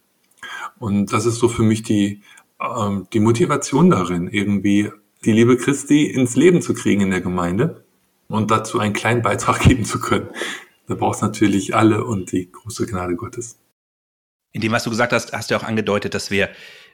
Und 0.80 1.13
das 1.13 1.25
ist 1.25 1.36
so 1.36 1.50
für 1.50 1.63
mich 1.63 1.84
die, 1.84 2.22
ähm, 2.60 3.08
die 3.13 3.20
Motivation 3.20 3.89
darin, 3.89 4.27
irgendwie 4.27 4.91
die 5.25 5.32
Liebe 5.32 5.58
Christi 5.58 6.06
ins 6.06 6.36
Leben 6.36 6.62
zu 6.62 6.74
kriegen 6.74 7.01
in 7.01 7.12
der 7.12 7.22
Gemeinde 7.22 7.84
und 8.27 8.51
dazu 8.51 8.80
einen 8.80 8.94
kleinen 8.94 9.22
Beitrag 9.22 9.60
geben 9.68 9.86
zu 9.86 10.00
können. 10.00 10.30
Da 10.88 10.96
braucht 10.96 11.18
es 11.18 11.22
natürlich 11.22 11.75
alle 11.75 12.03
und 12.03 12.32
die 12.32 12.51
große 12.51 12.86
Gnade 12.86 13.15
Gottes. 13.15 13.58
In 14.51 14.62
dem, 14.62 14.72
was 14.72 14.84
du 14.84 14.89
gesagt 14.89 15.13
hast, 15.13 15.32
hast 15.32 15.50
du 15.50 15.56
auch 15.56 15.63
angedeutet, 15.63 16.13
dass 16.13 16.30
wir 16.30 16.50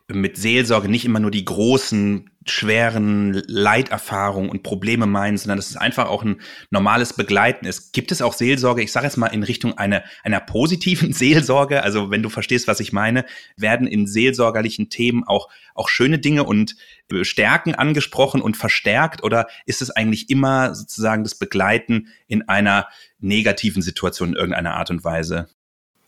mit 0.10 0.38
Seelsorge 0.38 0.88
nicht 0.88 1.04
immer 1.04 1.20
nur 1.20 1.32
die 1.32 1.44
großen, 1.44 2.30
schweren 2.46 3.34
Leiterfahrungen 3.48 4.50
und 4.50 4.64
Probleme 4.64 5.06
meinen, 5.06 5.38
sondern 5.38 5.58
dass 5.58 5.70
es 5.70 5.76
einfach 5.76 6.08
auch 6.08 6.24
ein 6.24 6.40
normales 6.70 7.12
Begleiten 7.12 7.66
ist. 7.66 7.92
Gibt 7.92 8.14
es 8.14 8.22
auch 8.22 8.32
Seelsorge, 8.32 8.82
ich 8.82 8.94
sage 8.94 9.06
jetzt 9.06 9.18
mal 9.18 9.28
in 9.28 9.44
Richtung 9.44 9.78
einer, 9.78 10.04
einer 10.24 10.40
positiven 10.40 11.12
Seelsorge, 11.14 11.84
also 11.84 12.10
wenn 12.10 12.24
du 12.24 12.30
verstehst, 12.30 12.70
was 12.70 12.80
ich 12.80 12.94
meine, 12.94 13.26
werden 13.58 13.86
in 13.86 14.08
seelsorgerlichen 14.08 14.90
Themen 14.90 15.26
auch, 15.26 15.50
auch 15.76 15.90
schöne 15.90 16.20
Dinge 16.20 16.46
und 16.46 16.78
Stärken 17.24 17.76
angesprochen 17.76 18.42
und 18.42 18.56
verstärkt 18.56 19.24
oder 19.24 19.48
ist 19.66 19.82
es 19.82 19.92
eigentlich 19.92 20.30
immer 20.30 20.74
sozusagen 20.74 21.24
das 21.24 21.36
Begleiten 21.36 22.08
in 22.28 22.48
einer 22.48 22.88
negativen 23.20 23.82
Situation 23.82 24.30
in 24.30 24.36
irgendeiner 24.36 24.76
Art 24.76 24.90
und 24.90 25.04
Weise? 25.04 25.50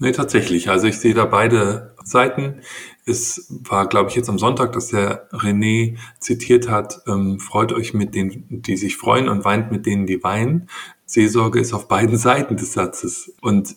Nee, 0.01 0.13
tatsächlich. 0.13 0.69
Also 0.69 0.87
ich 0.87 0.97
sehe 0.97 1.13
da 1.13 1.25
beide 1.25 1.93
Seiten. 2.05 2.61
Es 3.05 3.47
war, 3.49 3.87
glaube 3.87 4.09
ich, 4.09 4.15
jetzt 4.15 4.29
am 4.29 4.39
Sonntag, 4.39 4.71
dass 4.71 4.87
der 4.87 5.29
René 5.31 5.97
zitiert 6.19 6.69
hat, 6.69 7.01
ähm, 7.05 7.39
freut 7.39 7.73
euch 7.73 7.93
mit 7.93 8.15
denen, 8.15 8.45
die 8.49 8.77
sich 8.77 8.95
freuen 8.95 9.27
und 9.27 9.43
weint 9.43 9.71
mit 9.71 9.85
denen, 9.85 10.05
die 10.05 10.23
weinen. 10.23 10.69
Seelsorge 11.05 11.59
ist 11.59 11.73
auf 11.73 11.89
beiden 11.89 12.17
Seiten 12.29 12.55
des 12.55 12.71
Satzes. 12.73 13.33
Und 13.41 13.75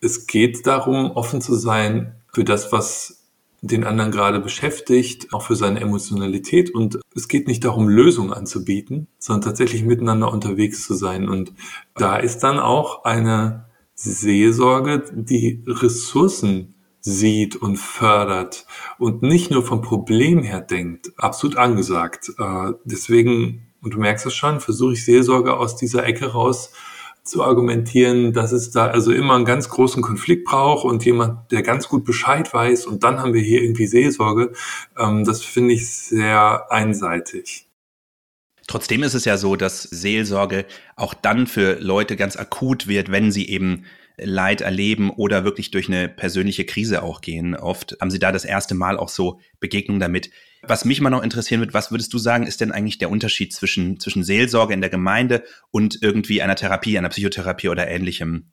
es 0.00 0.26
geht 0.26 0.66
darum, 0.66 1.10
offen 1.10 1.42
zu 1.42 1.54
sein 1.54 2.14
für 2.32 2.44
das, 2.44 2.72
was 2.72 3.26
den 3.60 3.84
anderen 3.84 4.12
gerade 4.12 4.40
beschäftigt, 4.40 5.34
auch 5.34 5.42
für 5.42 5.56
seine 5.56 5.80
Emotionalität. 5.80 6.74
Und 6.74 6.98
es 7.14 7.28
geht 7.28 7.48
nicht 7.48 7.66
darum, 7.66 7.86
Lösungen 7.86 8.32
anzubieten, 8.32 9.08
sondern 9.18 9.42
tatsächlich 9.42 9.84
miteinander 9.84 10.32
unterwegs 10.32 10.86
zu 10.86 10.94
sein. 10.94 11.28
Und 11.28 11.52
da 11.96 12.16
ist 12.16 12.38
dann 12.38 12.58
auch 12.58 13.04
eine 13.04 13.66
Seelsorge 14.02 15.04
die 15.12 15.62
Ressourcen 15.66 16.74
sieht 17.00 17.56
und 17.56 17.76
fördert 17.76 18.66
und 18.98 19.22
nicht 19.22 19.50
nur 19.50 19.62
vom 19.62 19.82
Problem 19.82 20.42
her 20.42 20.60
denkt, 20.60 21.12
absolut 21.16 21.56
angesagt. 21.56 22.32
Äh, 22.38 22.72
deswegen, 22.84 23.72
und 23.82 23.94
du 23.94 23.98
merkst 23.98 24.26
es 24.26 24.34
schon, 24.34 24.60
versuche 24.60 24.94
ich 24.94 25.04
Seelsorge 25.04 25.56
aus 25.56 25.76
dieser 25.76 26.04
Ecke 26.04 26.32
raus 26.32 26.72
zu 27.22 27.44
argumentieren, 27.44 28.32
dass 28.32 28.52
es 28.52 28.70
da 28.70 28.86
also 28.86 29.12
immer 29.12 29.34
einen 29.34 29.44
ganz 29.44 29.68
großen 29.68 30.02
Konflikt 30.02 30.46
braucht 30.46 30.86
und 30.86 31.04
jemand, 31.04 31.52
der 31.52 31.62
ganz 31.62 31.86
gut 31.88 32.04
Bescheid 32.04 32.52
weiß 32.52 32.86
und 32.86 33.04
dann 33.04 33.20
haben 33.20 33.34
wir 33.34 33.42
hier 33.42 33.62
irgendwie 33.62 33.86
Seelsorge. 33.86 34.52
Ähm, 34.98 35.24
das 35.24 35.42
finde 35.42 35.74
ich 35.74 35.90
sehr 35.90 36.72
einseitig. 36.72 37.69
Trotzdem 38.70 39.02
ist 39.02 39.14
es 39.14 39.24
ja 39.24 39.36
so, 39.36 39.56
dass 39.56 39.82
Seelsorge 39.82 40.64
auch 40.94 41.12
dann 41.12 41.48
für 41.48 41.80
Leute 41.80 42.14
ganz 42.14 42.36
akut 42.36 42.86
wird, 42.86 43.10
wenn 43.10 43.32
sie 43.32 43.48
eben 43.48 43.84
Leid 44.16 44.60
erleben 44.60 45.10
oder 45.10 45.42
wirklich 45.42 45.72
durch 45.72 45.88
eine 45.88 46.08
persönliche 46.08 46.64
Krise 46.64 47.02
auch 47.02 47.20
gehen. 47.20 47.56
Oft 47.56 47.96
haben 48.00 48.12
sie 48.12 48.20
da 48.20 48.30
das 48.30 48.44
erste 48.44 48.76
Mal 48.76 48.96
auch 48.96 49.08
so 49.08 49.40
Begegnungen 49.58 49.98
damit. 49.98 50.30
Was 50.62 50.84
mich 50.84 51.00
mal 51.00 51.10
noch 51.10 51.24
interessieren 51.24 51.58
wird, 51.58 51.74
was 51.74 51.90
würdest 51.90 52.14
du 52.14 52.18
sagen, 52.18 52.46
ist 52.46 52.60
denn 52.60 52.70
eigentlich 52.70 52.98
der 52.98 53.10
Unterschied 53.10 53.52
zwischen, 53.52 53.98
zwischen 53.98 54.22
Seelsorge 54.22 54.72
in 54.72 54.82
der 54.82 54.90
Gemeinde 54.90 55.42
und 55.72 56.00
irgendwie 56.00 56.40
einer 56.40 56.54
Therapie, 56.54 56.96
einer 56.96 57.08
Psychotherapie 57.08 57.70
oder 57.70 57.88
ähnlichem? 57.88 58.52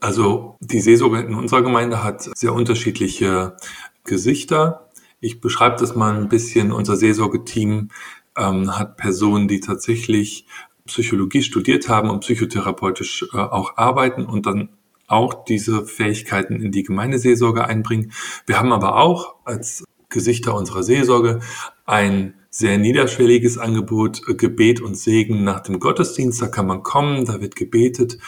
Also 0.00 0.56
die 0.60 0.80
Seelsorge 0.80 1.20
in 1.20 1.34
unserer 1.34 1.60
Gemeinde 1.60 2.02
hat 2.02 2.22
sehr 2.22 2.54
unterschiedliche 2.54 3.54
Gesichter. 4.02 4.88
Ich 5.20 5.42
beschreibe 5.42 5.76
das 5.78 5.94
mal 5.94 6.16
ein 6.16 6.30
bisschen. 6.30 6.72
Unser 6.72 6.96
Seelsorgeteam 6.96 7.90
ähm, 8.38 8.78
hat 8.78 8.96
Personen, 8.96 9.48
die 9.48 9.60
tatsächlich 9.60 10.46
Psychologie 10.86 11.42
studiert 11.42 11.88
haben 11.88 12.10
und 12.10 12.20
psychotherapeutisch 12.20 13.26
äh, 13.32 13.36
auch 13.36 13.76
arbeiten 13.76 14.24
und 14.24 14.46
dann 14.46 14.70
auch 15.06 15.44
diese 15.44 15.86
Fähigkeiten 15.86 16.60
in 16.60 16.72
die 16.72 16.82
Gemeindeseelsorge 16.82 17.64
einbringen. 17.64 18.12
Wir 18.46 18.58
haben 18.58 18.72
aber 18.72 18.96
auch 18.96 19.36
als 19.44 19.84
Gesichter 20.08 20.54
unserer 20.54 20.82
Seelsorge 20.82 21.40
ein 21.84 22.34
sehr 22.50 22.78
niederschwelliges 22.78 23.58
Angebot, 23.58 24.22
äh, 24.28 24.34
Gebet 24.34 24.80
und 24.80 24.96
Segen 24.96 25.44
nach 25.44 25.60
dem 25.60 25.80
Gottesdienst. 25.80 26.40
Da 26.40 26.48
kann 26.48 26.66
man 26.66 26.82
kommen, 26.82 27.24
da 27.24 27.40
wird 27.40 27.56
gebetet 27.56 28.18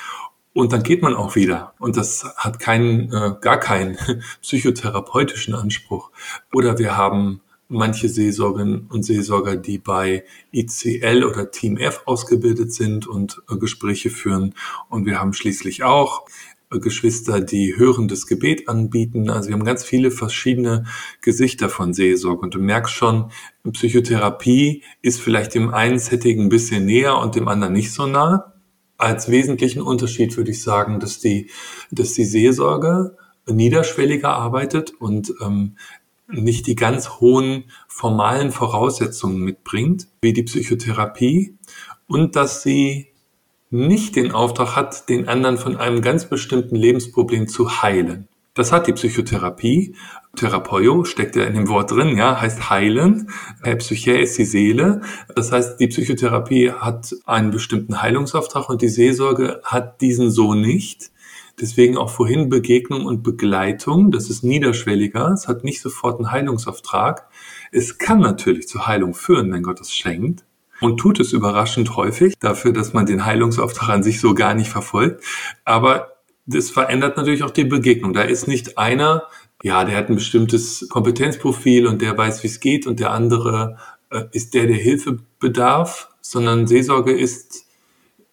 und 0.52 0.73
dann 0.73 0.83
geht 0.83 1.02
man 1.02 1.14
auch 1.14 1.37
wieder. 1.37 1.75
Und 1.79 1.97
das 1.97 2.25
hat 2.37 2.59
keinen, 2.59 3.12
äh, 3.12 3.35
gar 3.40 3.59
keinen 3.59 3.97
psychotherapeutischen 4.43 5.55
Anspruch. 5.55 6.11
Oder 6.52 6.79
wir 6.79 6.97
haben 6.97 7.40
manche 7.70 8.08
Seelsorgerinnen 8.08 8.86
und 8.88 9.04
Seelsorger, 9.04 9.56
die 9.56 9.78
bei 9.78 10.24
ICL 10.52 11.24
oder 11.24 11.50
Team 11.50 11.76
F 11.76 12.02
ausgebildet 12.04 12.72
sind 12.72 13.06
und 13.06 13.40
äh, 13.50 13.56
Gespräche 13.56 14.10
führen. 14.10 14.54
Und 14.88 15.06
wir 15.06 15.20
haben 15.20 15.32
schließlich 15.32 15.84
auch 15.84 16.26
äh, 16.72 16.80
Geschwister, 16.80 17.40
die 17.40 17.76
hörendes 17.76 18.26
Gebet 18.26 18.68
anbieten. 18.68 19.30
Also 19.30 19.48
wir 19.48 19.54
haben 19.54 19.64
ganz 19.64 19.84
viele 19.84 20.10
verschiedene 20.10 20.84
Gesichter 21.20 21.68
von 21.68 21.94
Seelsorge. 21.94 22.42
Und 22.42 22.54
du 22.54 22.58
merkst 22.58 22.92
schon, 22.92 23.30
Psychotherapie 23.72 24.82
ist 25.00 25.20
vielleicht 25.20 25.54
dem 25.54 25.72
einen 25.72 25.98
Setting 25.98 26.40
ein 26.40 26.48
bisschen 26.48 26.84
näher 26.84 27.18
und 27.18 27.36
dem 27.36 27.48
anderen 27.48 27.72
nicht 27.72 27.92
so 27.92 28.06
nah. 28.06 28.52
Als 28.98 29.30
wesentlichen 29.30 29.80
Unterschied 29.80 30.36
würde 30.36 30.50
ich 30.50 30.62
sagen, 30.62 31.00
dass 31.00 31.20
die, 31.20 31.50
dass 31.90 32.12
die 32.12 32.24
Seelsorge 32.24 33.16
niederschwelliger 33.46 34.30
arbeitet 34.30 34.92
und 35.00 35.32
ähm, 35.40 35.76
nicht 36.32 36.66
die 36.66 36.76
ganz 36.76 37.20
hohen 37.20 37.64
formalen 37.88 38.52
Voraussetzungen 38.52 39.40
mitbringt, 39.40 40.08
wie 40.20 40.32
die 40.32 40.42
Psychotherapie, 40.42 41.56
und 42.06 42.37
dass 42.37 42.62
sie 42.62 43.08
nicht 43.70 44.16
den 44.16 44.32
Auftrag 44.32 44.75
hat, 44.75 45.08
den 45.08 45.28
anderen 45.28 45.56
von 45.56 45.76
einem 45.76 46.02
ganz 46.02 46.28
bestimmten 46.28 46.75
Lebensproblem 46.75 47.46
zu 47.46 47.82
heilen. 47.82 48.28
Das 48.54 48.72
hat 48.72 48.88
die 48.88 48.92
Psychotherapie. 48.92 49.94
Therapeio 50.37 51.04
steckt 51.04 51.37
ja 51.37 51.44
in 51.44 51.54
dem 51.54 51.68
Wort 51.68 51.92
drin, 51.92 52.16
ja, 52.16 52.40
heißt 52.40 52.68
heilen. 52.68 53.30
Psyche 53.78 54.18
ist 54.18 54.38
die 54.38 54.44
Seele. 54.44 55.02
Das 55.34 55.52
heißt, 55.52 55.78
die 55.78 55.87
Psychotherapie 55.87 56.72
hat 56.72 57.14
einen 57.26 57.52
bestimmten 57.52 58.02
Heilungsauftrag 58.02 58.68
und 58.68 58.82
die 58.82 58.88
Seelsorge 58.88 59.60
hat 59.64 60.00
diesen 60.00 60.30
so 60.30 60.54
nicht. 60.54 61.10
Deswegen 61.61 61.99
auch 61.99 62.11
vorhin 62.11 62.49
Begegnung 62.49 63.05
und 63.05 63.23
Begleitung. 63.23 64.11
Das 64.11 64.31
ist 64.31 64.43
niederschwelliger. 64.43 65.29
Es 65.29 65.47
hat 65.47 65.62
nicht 65.64 65.81
sofort 65.81 66.19
einen 66.19 66.33
Heilungsauftrag. 66.33 67.29
Es 67.71 67.99
kann 67.99 68.21
natürlich 68.21 68.69
zur 68.69 68.87
Heilung 68.87 69.14
führen, 69.14 69.52
wenn 69.52 69.62
Gott 69.62 69.81
es 69.81 69.93
schenkt. 69.95 70.45
Und 70.81 70.97
tut 70.97 71.21
es 71.21 71.35
überraschend 71.35 71.97
häufig 71.97 72.35
dafür, 72.40 72.73
dass 72.73 72.95
man 72.95 73.05
den 73.05 73.26
Heilungsauftrag 73.26 73.90
an 73.90 74.02
sich 74.02 74.19
so 74.19 74.33
gar 74.35 74.55
nicht 74.55 74.71
verfolgt. 74.71 75.23
Aber 75.67 76.14
das 76.47 76.71
verändert 76.71 77.19
natürlich 77.19 77.43
auch 77.43 77.50
die 77.50 77.64
Begegnung. 77.64 78.14
Da 78.14 78.23
ist 78.23 78.49
nicht 78.49 78.79
einer, 78.79 79.25
ja, 79.62 79.85
der 79.85 79.99
hat 79.99 80.09
ein 80.09 80.14
bestimmtes 80.14 80.88
Kompetenzprofil 80.88 81.87
und 81.87 82.00
der 82.00 82.17
weiß, 82.17 82.43
wie 82.43 82.47
es 82.47 82.61
geht 82.61 82.87
und 82.87 82.99
der 82.99 83.11
andere 83.11 83.76
äh, 84.11 84.25
ist 84.33 84.55
der, 84.55 84.67
der 84.67 84.76
Hilfe 84.76 85.19
bedarf, 85.38 86.09
sondern 86.23 86.67
Seelsorge 86.67 87.12
ist 87.12 87.67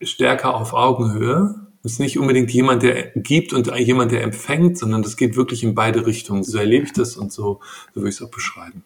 stärker 0.02 0.56
auf 0.56 0.74
Augenhöhe 0.74 1.67
es 1.88 1.94
ist 1.94 2.00
nicht 2.00 2.20
unbedingt 2.20 2.52
jemand, 2.52 2.84
der 2.84 3.12
gibt 3.16 3.54
und 3.54 3.74
jemand, 3.78 4.12
der 4.12 4.22
empfängt, 4.22 4.78
sondern 4.78 5.04
das 5.04 5.16
geht 5.16 5.38
wirklich 5.38 5.64
in 5.64 5.74
beide 5.74 6.06
Richtungen. 6.06 6.44
So 6.44 6.58
erlebe 6.58 6.86
ich 6.86 6.92
das 6.92 7.16
und 7.16 7.32
so, 7.32 7.62
so 7.94 8.02
würde 8.02 8.10
ich 8.10 8.16
es 8.16 8.22
auch 8.22 8.30
beschreiben. 8.30 8.84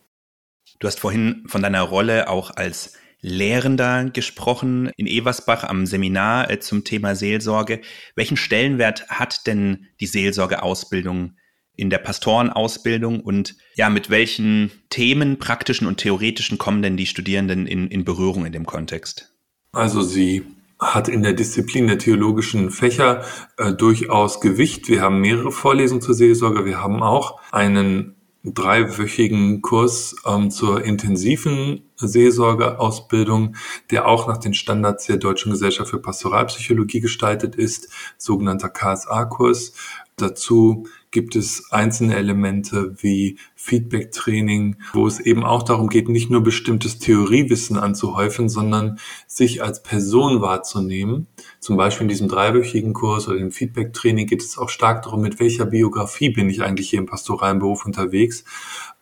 Du 0.80 0.88
hast 0.88 1.00
vorhin 1.00 1.44
von 1.48 1.64
deiner 1.64 1.82
Rolle 1.82 2.30
auch 2.30 2.52
als 2.56 2.94
Lehrender 3.20 4.06
gesprochen 4.06 4.92
in 4.98 5.08
Eversbach 5.08 5.64
am 5.64 5.88
Seminar 5.88 6.52
äh, 6.52 6.60
zum 6.60 6.84
Thema 6.84 7.16
Seelsorge. 7.16 7.82
Welchen 8.16 8.38
Stellenwert 8.38 9.08
hat 9.10 9.48
denn 9.48 9.88
die 10.00 10.08
Seelsorgeausbildung 10.08 11.34
in 11.76 11.90
der 11.90 12.00
Pastorenausbildung 12.00 13.20
und 13.20 13.56
ja, 13.76 13.90
mit 13.90 14.12
welchen 14.12 14.72
Themen, 14.90 15.40
praktischen 15.40 15.88
und 15.88 15.98
theoretischen, 15.98 16.60
kommen 16.60 16.84
denn 16.84 16.98
die 16.98 17.08
Studierenden 17.08 17.66
in, 17.66 17.88
in 17.88 18.06
Berührung 18.06 18.46
in 18.46 18.52
dem 18.52 18.68
Kontext? 18.68 19.34
Also 19.72 20.04
sie 20.04 20.44
hat 20.82 21.08
in 21.08 21.22
der 21.22 21.34
Disziplin 21.34 21.88
der 21.88 22.00
theologischen 22.00 22.72
Fächer 22.72 23.24
äh, 23.58 23.72
durchaus 23.72 24.42
Gewicht. 24.42 24.90
Wir 24.90 25.02
haben 25.02 25.22
mehrere 25.22 25.52
Vorlesungen 25.52 26.02
zur 26.02 26.16
Seelsorge. 26.16 26.66
Wir 26.66 26.82
haben 26.82 27.04
auch 27.04 27.40
einen 27.52 28.16
dreiwöchigen 28.44 29.62
Kurs 29.62 30.16
ähm, 30.26 30.50
zur 30.50 30.84
intensiven 30.84 31.84
Seelsorgeausbildung, 31.98 33.56
der 33.92 34.08
auch 34.08 34.28
nach 34.28 34.38
den 34.38 34.56
Standards 34.56 35.06
der 35.06 35.18
Deutschen 35.18 35.52
Gesellschaft 35.52 35.92
für 35.92 36.02
Pastoralpsychologie 36.02 37.02
gestaltet 37.02 37.56
ist, 37.56 37.90
sogenannter 38.18 38.70
KSA-Kurs. 38.70 39.74
Dazu 40.22 40.86
gibt 41.10 41.36
es 41.36 41.72
einzelne 41.72 42.16
Elemente 42.16 42.96
wie 43.02 43.38
Feedback-Training, 43.56 44.78
wo 44.94 45.08
es 45.08 45.20
eben 45.20 45.44
auch 45.44 45.64
darum 45.64 45.90
geht, 45.90 46.10
nicht 46.10 46.30
nur 46.30 46.42
bestimmtes 46.42 47.00
Theoriewissen 47.00 47.78
anzuhäufen, 47.78 48.48
sondern 48.48 49.00
sich 49.28 49.64
als 49.64 49.84
Person 49.84 50.42
wahrzunehmen. 50.42 51.28
Zum 51.60 51.76
Beispiel 51.76 52.04
in 52.04 52.10
diesem 52.10 52.28
dreiwöchigen 52.28 52.94
Kurs 52.94 53.28
oder 53.28 53.38
dem 53.38 53.52
Feedback-Training 53.52 54.28
geht 54.28 54.42
es 54.42 54.58
auch 54.58 54.70
stark 54.70 55.02
darum, 55.04 55.22
mit 55.22 55.40
welcher 55.40 55.66
Biografie 55.66 56.30
bin 56.30 56.50
ich 56.50 56.62
eigentlich 56.62 56.90
hier 56.90 57.00
im 57.00 57.08
pastoralen 57.08 57.60
Beruf 57.60 57.86
unterwegs? 57.86 58.44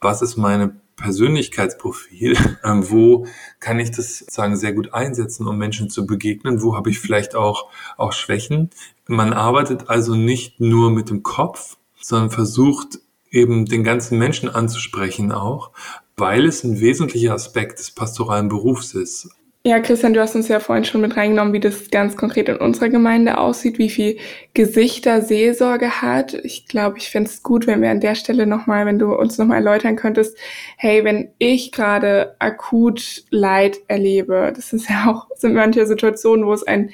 Was 0.01 0.21
ist 0.21 0.37
meine 0.37 0.79
Persönlichkeitsprofil, 0.99 2.37
ähm, 2.63 2.89
wo 2.89 3.25
kann 3.59 3.79
ich 3.79 3.91
das 3.91 4.19
sagen 4.29 4.55
sehr 4.55 4.73
gut 4.73 4.93
einsetzen, 4.93 5.47
um 5.47 5.57
Menschen 5.57 5.89
zu 5.89 6.05
begegnen, 6.05 6.61
wo 6.61 6.75
habe 6.75 6.89
ich 6.89 6.99
vielleicht 6.99 7.35
auch, 7.35 7.69
auch 7.97 8.13
Schwächen. 8.13 8.69
Man 9.07 9.33
arbeitet 9.33 9.89
also 9.89 10.15
nicht 10.15 10.59
nur 10.59 10.91
mit 10.91 11.09
dem 11.09 11.23
Kopf, 11.23 11.77
sondern 11.99 12.29
versucht 12.29 12.99
eben 13.31 13.65
den 13.65 13.83
ganzen 13.83 14.17
Menschen 14.17 14.49
anzusprechen 14.49 15.31
auch, 15.31 15.71
weil 16.17 16.45
es 16.45 16.63
ein 16.63 16.79
wesentlicher 16.79 17.33
Aspekt 17.33 17.79
des 17.79 17.91
pastoralen 17.91 18.49
Berufs 18.49 18.93
ist. 18.93 19.29
Ja, 19.65 19.81
Christian, 19.81 20.13
du 20.13 20.21
hast 20.21 20.35
uns 20.35 20.47
ja 20.47 20.61
vorhin 20.61 20.85
schon 20.85 21.01
mit 21.01 21.17
reingenommen, 21.17 21.51
wie 21.51 21.59
das 21.59 21.91
ganz 21.91 22.15
konkret 22.15 22.47
in 22.47 22.55
unserer 22.55 22.87
Gemeinde 22.87 23.37
aussieht, 23.37 23.77
wie 23.77 23.89
viel 23.89 24.17
Gesichter 24.53 25.21
Seelsorge 25.21 26.01
hat. 26.01 26.33
Ich 26.45 26.65
glaube, 26.65 26.97
ich 26.97 27.09
fände 27.09 27.29
es 27.29 27.43
gut, 27.43 27.67
wenn 27.67 27.81
wir 27.81 27.89
an 27.89 27.99
der 27.99 28.15
Stelle 28.15 28.47
nochmal, 28.47 28.85
wenn 28.85 28.99
du 28.99 29.13
uns 29.13 29.37
nochmal 29.37 29.57
erläutern 29.57 29.97
könntest, 29.97 30.37
hey, 30.77 31.03
wenn 31.03 31.33
ich 31.39 31.73
gerade 31.73 32.37
akut 32.39 33.25
Leid 33.31 33.79
erlebe, 33.89 34.53
das 34.55 34.71
ist 34.71 34.89
ja 34.89 35.11
auch, 35.11 35.27
sind 35.35 35.55
manche 35.55 35.85
Situationen, 35.85 36.45
wo 36.45 36.53
es 36.53 36.63
ein 36.63 36.91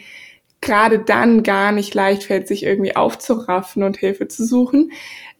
gerade 0.60 0.98
dann 0.98 1.44
gar 1.44 1.72
nicht 1.72 1.94
leicht 1.94 2.24
fällt, 2.24 2.48
sich 2.48 2.64
irgendwie 2.64 2.96
aufzuraffen 2.96 3.84
und 3.84 3.98
Hilfe 3.98 4.28
zu 4.28 4.44
suchen. 4.44 4.92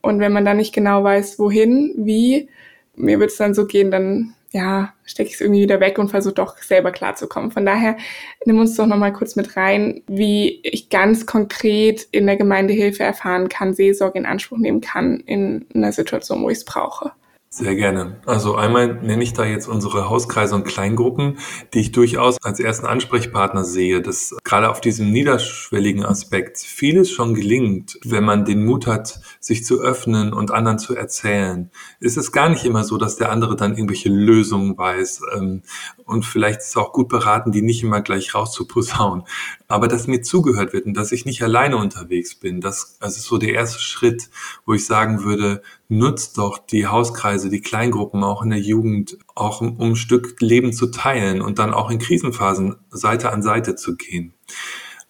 Und 0.02 0.20
wenn 0.20 0.32
man 0.32 0.46
dann 0.46 0.58
nicht 0.58 0.76
genau 0.76 1.04
weiß, 1.04 1.40
wohin, 1.40 1.94
wie, 1.98 2.50
mir 2.96 3.20
wird 3.20 3.32
es 3.32 3.38
dann 3.38 3.56
so 3.56 3.66
gehen, 3.66 3.90
dann 3.90 4.36
ja, 4.56 4.94
stecke 5.04 5.28
ich 5.28 5.36
es 5.36 5.42
irgendwie 5.42 5.64
wieder 5.64 5.82
weg 5.82 6.00
und 6.00 6.08
versuche 6.08 6.36
doch 6.36 6.58
selber 6.60 6.94
klarzukommen. 6.94 7.52
Von 7.52 7.66
daher 7.66 7.98
nimm 8.46 8.58
uns 8.58 8.78
doch 8.78 8.86
nochmal 8.86 9.12
kurz 9.12 9.36
mit 9.36 9.58
rein, 9.58 10.02
wie 10.08 10.62
ich 10.64 10.90
ganz 10.90 11.26
konkret 11.26 12.08
in 12.12 12.26
der 12.26 12.38
Gemeinde 12.38 12.74
Hilfe 12.74 13.04
erfahren 13.04 13.50
kann, 13.50 13.74
Seelsorge 13.74 14.18
in 14.18 14.26
Anspruch 14.26 14.58
nehmen 14.58 14.80
kann 14.80 15.20
in 15.20 15.66
einer 15.76 15.92
Situation, 15.92 16.42
wo 16.42 16.50
ich 16.50 16.60
es 16.60 16.66
brauche. 16.66 17.12
Sehr 17.58 17.76
gerne. 17.76 18.18
Also 18.26 18.56
einmal 18.56 18.96
nenne 18.96 19.24
ich 19.24 19.32
da 19.32 19.46
jetzt 19.46 19.70
unsere 19.70 20.10
Hauskreise 20.10 20.56
und 20.56 20.66
Kleingruppen, 20.66 21.38
die 21.74 21.80
ich 21.80 21.94
durchaus 21.94 22.36
als 22.44 22.60
ersten 22.60 22.86
Ansprechpartner 22.86 23.64
sehe, 23.64 24.02
dass 24.02 24.36
gerade 24.44 24.70
auf 24.70 24.82
diesem 24.82 25.10
niederschwelligen 25.10 26.04
Aspekt 26.04 26.58
vieles 26.58 27.10
schon 27.10 27.34
gelingt, 27.34 27.98
wenn 28.04 28.26
man 28.26 28.44
den 28.44 28.66
Mut 28.66 28.88
hat, 28.88 29.22
sich 29.40 29.64
zu 29.64 29.80
öffnen 29.80 30.34
und 30.34 30.52
anderen 30.52 30.80
zu 30.80 30.98
erzählen. 30.98 31.72
Ist 32.02 32.18
es 32.18 32.34
gar 32.34 32.50
nicht 32.50 32.66
immer 32.66 32.84
so, 32.84 32.98
dass 32.98 33.16
der 33.16 33.32
andere 33.32 33.56
dann 33.56 33.72
irgendwelche 33.72 34.10
Lösungen 34.10 34.78
weiß 34.78 35.22
ähm, 35.38 35.62
und 36.04 36.26
vielleicht 36.26 36.60
ist 36.60 36.68
es 36.72 36.76
auch 36.76 36.92
gut 36.92 37.08
beraten, 37.08 37.54
die 37.54 37.62
nicht 37.62 37.82
immer 37.84 38.02
gleich 38.02 38.36
rauszuposaunen. 38.36 39.24
Aber 39.68 39.88
dass 39.88 40.08
mir 40.08 40.22
zugehört 40.22 40.74
wird 40.74 40.86
und 40.86 40.96
dass 40.96 41.12
ich 41.12 41.26
nicht 41.26 41.42
alleine 41.42 41.78
unterwegs 41.78 42.36
bin, 42.36 42.62
das, 42.62 42.98
ist 43.02 43.24
so 43.24 43.38
der 43.38 43.54
erste 43.54 43.80
Schritt, 43.80 44.30
wo 44.66 44.74
ich 44.74 44.86
sagen 44.86 45.24
würde, 45.24 45.64
nutzt 45.90 46.38
doch 46.38 46.60
die 46.60 46.86
Hauskreise, 46.86 47.50
die 47.50 47.62
Kleingruppen 47.62 48.24
auch 48.24 48.44
in 48.44 48.52
der 48.52 48.60
Jugend, 48.60 49.18
auch 49.34 49.62
um, 49.62 49.78
um 49.78 49.92
ein 49.92 49.96
Stück 49.96 50.40
Leben 50.40 50.72
zu 50.72 50.88
teilen 50.88 51.42
und 51.42 51.58
dann 51.58 51.74
auch 51.74 51.90
in 51.90 52.00
Krisenphasen 52.00 52.76
Seite 52.92 53.32
an 53.32 53.42
Seite 53.42 53.76
zu 53.76 53.96
gehen. 53.96 54.34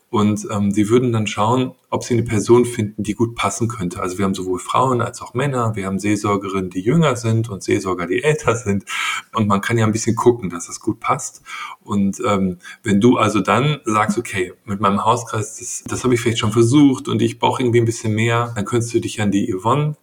Und 0.09 0.49
ähm, 0.51 0.73
die 0.73 0.89
würden 0.89 1.13
dann 1.13 1.27
schauen, 1.27 1.75
ob 1.91 2.03
sie 2.03 2.15
eine 2.15 2.23
Person 2.23 2.65
finden, 2.65 3.03
die 3.03 3.13
gut 3.13 3.35
passen 3.35 3.69
könnte. 3.69 4.01
Also 4.01 4.17
wir 4.17 4.25
haben 4.25 4.35
sowohl 4.35 4.59
Frauen 4.59 5.03
als 5.03 5.21
auch 5.21 5.35
Männer. 5.35 5.77
Wir 5.77 5.85
haben 5.85 5.99
Seelsorgerinnen, 5.99 6.71
die 6.71 6.81
jünger 6.81 7.17
sind 7.17 7.51
und 7.51 7.63
Seelsorger, 7.63 8.07
die 8.07 8.23
älter 8.23 8.57
sind. 8.57 8.87
Und 9.35 9.49
man 9.49 9.61
kann 9.61 9.77
ja 9.77 9.85
ein 9.85 9.93
bisschen 9.93 10.17
gucken, 10.17 10.49
dass 10.49 10.69
das 10.69 10.81
gut 10.81 11.01
passt. 11.01 11.43
Und 11.85 12.23
ähm, 12.27 12.57
wenn 12.83 13.03
du 13.03 13.19
also 13.19 13.41
dann 13.41 13.81
sagst, 13.85 14.17
okay, 14.17 14.55
mit 14.65 14.81
meinem 14.81 15.05
Hauskreis, 15.05 15.59
das, 15.59 15.85
das 15.87 16.05
habe 16.05 16.15
ich 16.15 16.21
vielleicht 16.21 16.39
schon 16.39 16.53
versucht 16.53 17.07
und 17.09 17.21
ich 17.21 17.39
brauche 17.39 17.63
irgendwie 17.63 17.81
ein 17.81 17.87
bisschen 17.87 18.15
mehr, 18.15 18.53
dann 18.55 18.65
könntest 18.65 18.95
du 18.95 19.01
dich 19.01 19.21
an 19.21 19.31
die 19.31 19.53
Yvonne 19.53 19.97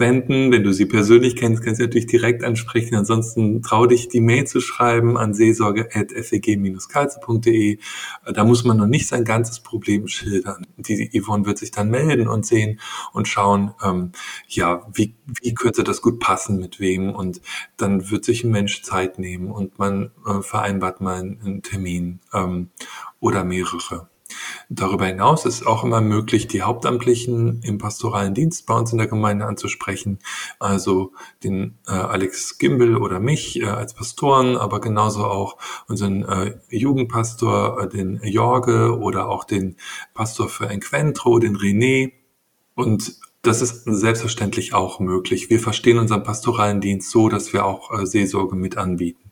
wenden. 0.00 0.50
Wenn 0.52 0.64
du 0.64 0.72
sie 0.72 0.86
persönlich 0.86 1.36
kennst, 1.36 1.62
kannst 1.62 1.80
du 1.80 1.84
natürlich 1.84 2.06
direkt 2.06 2.42
ansprechen. 2.44 2.94
Ansonsten 2.96 3.62
trau 3.62 3.86
dich, 3.86 4.08
die 4.08 4.20
Mail 4.20 4.46
zu 4.46 4.60
schreiben 4.60 5.16
an 5.16 5.32
seelsorge.feg-kalze.de. 5.34 7.72
Äh, 7.72 7.78
da 8.32 8.44
muss 8.44 8.64
man 8.64 8.76
noch 8.76 8.86
nicht 8.86 9.06
sein 9.06 9.24
ganzes 9.24 9.60
Problem 9.60 10.08
schildern. 10.08 10.66
Die 10.76 11.10
Yvonne 11.20 11.46
wird 11.46 11.58
sich 11.58 11.70
dann 11.70 11.90
melden 11.90 12.28
und 12.28 12.46
sehen 12.46 12.80
und 13.12 13.28
schauen, 13.28 13.74
ähm, 13.84 14.12
ja, 14.48 14.86
wie, 14.92 15.14
wie 15.42 15.54
könnte 15.54 15.84
das 15.84 16.02
gut 16.02 16.18
passen 16.20 16.58
mit 16.58 16.80
wem. 16.80 17.14
Und 17.14 17.40
dann 17.76 18.10
wird 18.10 18.24
sich 18.24 18.44
ein 18.44 18.50
Mensch 18.50 18.82
Zeit 18.82 19.18
nehmen 19.18 19.50
und 19.50 19.78
man 19.78 20.10
äh, 20.26 20.40
vereinbart 20.40 21.00
mal 21.00 21.20
einen 21.20 21.62
Termin 21.62 22.20
ähm, 22.32 22.70
oder 23.20 23.44
mehrere. 23.44 24.08
Darüber 24.68 25.06
hinaus 25.06 25.44
ist 25.44 25.66
auch 25.66 25.84
immer 25.84 26.00
möglich, 26.00 26.46
die 26.46 26.62
Hauptamtlichen 26.62 27.60
im 27.62 27.78
pastoralen 27.78 28.34
Dienst 28.34 28.66
bei 28.66 28.74
uns 28.74 28.92
in 28.92 28.98
der 28.98 29.06
Gemeinde 29.06 29.44
anzusprechen. 29.46 30.18
Also 30.58 31.12
den 31.42 31.78
äh, 31.86 31.92
Alex 31.92 32.58
Gimbel 32.58 32.96
oder 32.96 33.20
mich 33.20 33.60
äh, 33.60 33.66
als 33.66 33.94
Pastoren, 33.94 34.56
aber 34.56 34.80
genauso 34.80 35.24
auch 35.24 35.58
unseren 35.88 36.24
äh, 36.24 36.58
Jugendpastor, 36.70 37.82
äh, 37.82 37.88
den 37.88 38.20
Jorge 38.22 38.98
oder 38.98 39.28
auch 39.28 39.44
den 39.44 39.76
Pastor 40.14 40.48
für 40.48 40.68
Enquentro, 40.68 41.38
den 41.38 41.56
René. 41.56 42.12
Und 42.74 43.14
das 43.42 43.60
ist 43.60 43.84
selbstverständlich 43.84 44.72
auch 44.72 45.00
möglich. 45.00 45.50
Wir 45.50 45.60
verstehen 45.60 45.98
unseren 45.98 46.22
pastoralen 46.22 46.80
Dienst 46.80 47.10
so, 47.10 47.28
dass 47.28 47.52
wir 47.52 47.64
auch 47.64 47.92
äh, 47.92 48.06
Seelsorge 48.06 48.56
mit 48.56 48.76
anbieten. 48.76 49.30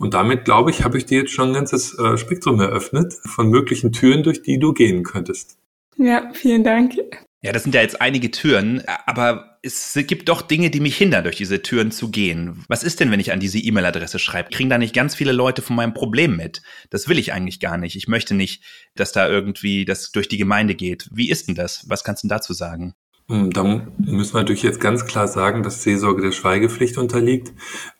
Und 0.00 0.14
damit, 0.14 0.46
glaube 0.46 0.70
ich, 0.70 0.82
habe 0.82 0.96
ich 0.96 1.04
dir 1.04 1.20
jetzt 1.20 1.32
schon 1.32 1.50
ein 1.50 1.54
ganzes 1.54 1.96
äh, 1.98 2.16
Spektrum 2.16 2.58
eröffnet 2.58 3.12
von 3.26 3.50
möglichen 3.50 3.92
Türen, 3.92 4.22
durch 4.22 4.40
die 4.40 4.58
du 4.58 4.72
gehen 4.72 5.04
könntest. 5.04 5.58
Ja, 5.98 6.30
vielen 6.32 6.64
Dank. 6.64 6.94
Ja, 7.42 7.52
das 7.52 7.64
sind 7.64 7.74
ja 7.74 7.82
jetzt 7.82 8.00
einige 8.00 8.30
Türen, 8.30 8.82
aber 9.04 9.58
es 9.62 9.98
gibt 10.06 10.30
doch 10.30 10.40
Dinge, 10.40 10.70
die 10.70 10.80
mich 10.80 10.96
hindern, 10.96 11.24
durch 11.24 11.36
diese 11.36 11.60
Türen 11.60 11.90
zu 11.90 12.10
gehen. 12.10 12.64
Was 12.68 12.82
ist 12.82 13.00
denn, 13.00 13.10
wenn 13.10 13.20
ich 13.20 13.30
an 13.30 13.40
diese 13.40 13.58
E-Mail-Adresse 13.58 14.18
schreibe? 14.18 14.48
Kriegen 14.48 14.70
da 14.70 14.78
nicht 14.78 14.94
ganz 14.94 15.14
viele 15.14 15.32
Leute 15.32 15.60
von 15.60 15.76
meinem 15.76 15.92
Problem 15.92 16.34
mit? 16.34 16.62
Das 16.88 17.08
will 17.08 17.18
ich 17.18 17.34
eigentlich 17.34 17.60
gar 17.60 17.76
nicht. 17.76 17.94
Ich 17.94 18.08
möchte 18.08 18.34
nicht, 18.34 18.64
dass 18.94 19.12
da 19.12 19.28
irgendwie 19.28 19.84
das 19.84 20.12
durch 20.12 20.28
die 20.28 20.38
Gemeinde 20.38 20.74
geht. 20.74 21.10
Wie 21.12 21.28
ist 21.28 21.48
denn 21.48 21.54
das? 21.54 21.84
Was 21.88 22.04
kannst 22.04 22.22
du 22.22 22.28
denn 22.28 22.36
dazu 22.36 22.54
sagen? 22.54 22.94
Hm, 23.30 23.50
da 23.50 23.62
müssen 23.62 24.34
wir 24.34 24.40
natürlich 24.40 24.64
jetzt 24.64 24.80
ganz 24.80 25.06
klar 25.06 25.28
sagen, 25.28 25.62
dass 25.62 25.84
Seelsorge 25.84 26.20
der 26.20 26.32
Schweigepflicht 26.32 26.98
unterliegt. 26.98 27.52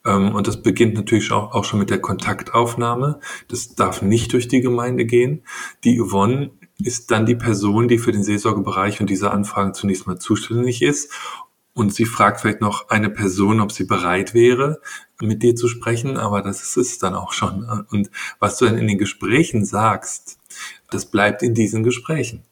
Ähm, 0.04 0.34
und 0.34 0.48
das 0.48 0.60
beginnt 0.60 0.94
natürlich 0.94 1.30
auch, 1.30 1.64
schon 1.64 1.78
mit 1.78 1.90
der 1.90 2.00
Kontaktaufnahme. 2.00 3.20
Das 3.46 3.76
darf 3.76 4.02
nicht 4.02 4.32
durch 4.32 4.48
die 4.48 4.60
Gemeinde 4.60 5.04
gehen. 5.04 5.44
Die 5.84 6.00
Yvonne 6.00 6.50
ist 6.82 7.12
dann 7.12 7.26
die 7.26 7.36
Person, 7.36 7.86
die 7.86 7.98
für 7.98 8.10
den 8.10 8.24
Seelsorgebereich 8.24 9.00
und 9.00 9.08
diese 9.08 9.30
Anfragen 9.30 9.72
zunächst 9.72 10.08
mal 10.08 10.18
zuständig 10.18 10.82
ist 10.82 11.12
und 11.74 11.94
sie 11.94 12.06
fragt 12.06 12.40
vielleicht 12.40 12.60
noch 12.60 12.88
eine 12.88 13.10
Person, 13.10 13.60
ob 13.60 13.70
sie 13.70 13.84
bereit 13.84 14.34
wäre, 14.34 14.80
mit 15.20 15.44
dir 15.44 15.54
zu 15.54 15.68
sprechen, 15.68 16.16
aber 16.16 16.42
das 16.42 16.62
ist 16.62 16.76
es 16.76 16.98
dann 16.98 17.14
auch 17.14 17.32
schon. 17.32 17.64
Und 17.90 18.10
was 18.40 18.58
du 18.58 18.64
dann 18.64 18.78
in 18.78 18.88
den 18.88 18.98
Gesprächen 18.98 19.64
sagst, 19.64 20.38
das 20.90 21.06
bleibt 21.06 21.42
in 21.42 21.54
diesen 21.54 21.84
Gesprächen. 21.84 22.42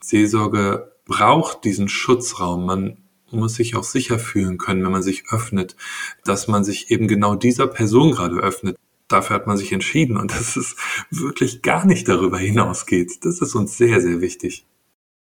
Seelsorge 0.00 0.95
braucht 1.06 1.64
diesen 1.64 1.88
Schutzraum. 1.88 2.66
Man 2.66 2.98
muss 3.30 3.54
sich 3.54 3.74
auch 3.74 3.84
sicher 3.84 4.18
fühlen 4.18 4.58
können, 4.58 4.84
wenn 4.84 4.92
man 4.92 5.02
sich 5.02 5.24
öffnet, 5.30 5.76
dass 6.24 6.48
man 6.48 6.64
sich 6.64 6.90
eben 6.90 7.08
genau 7.08 7.34
dieser 7.34 7.66
Person 7.66 8.12
gerade 8.12 8.36
öffnet. 8.36 8.76
Dafür 9.08 9.36
hat 9.36 9.46
man 9.46 9.56
sich 9.56 9.72
entschieden 9.72 10.16
und 10.16 10.30
dass 10.36 10.56
es 10.56 10.76
wirklich 11.10 11.62
gar 11.62 11.86
nicht 11.86 12.08
darüber 12.08 12.38
hinausgeht. 12.38 13.24
Das 13.24 13.40
ist 13.40 13.54
uns 13.54 13.78
sehr, 13.78 14.00
sehr 14.00 14.20
wichtig. 14.20 14.66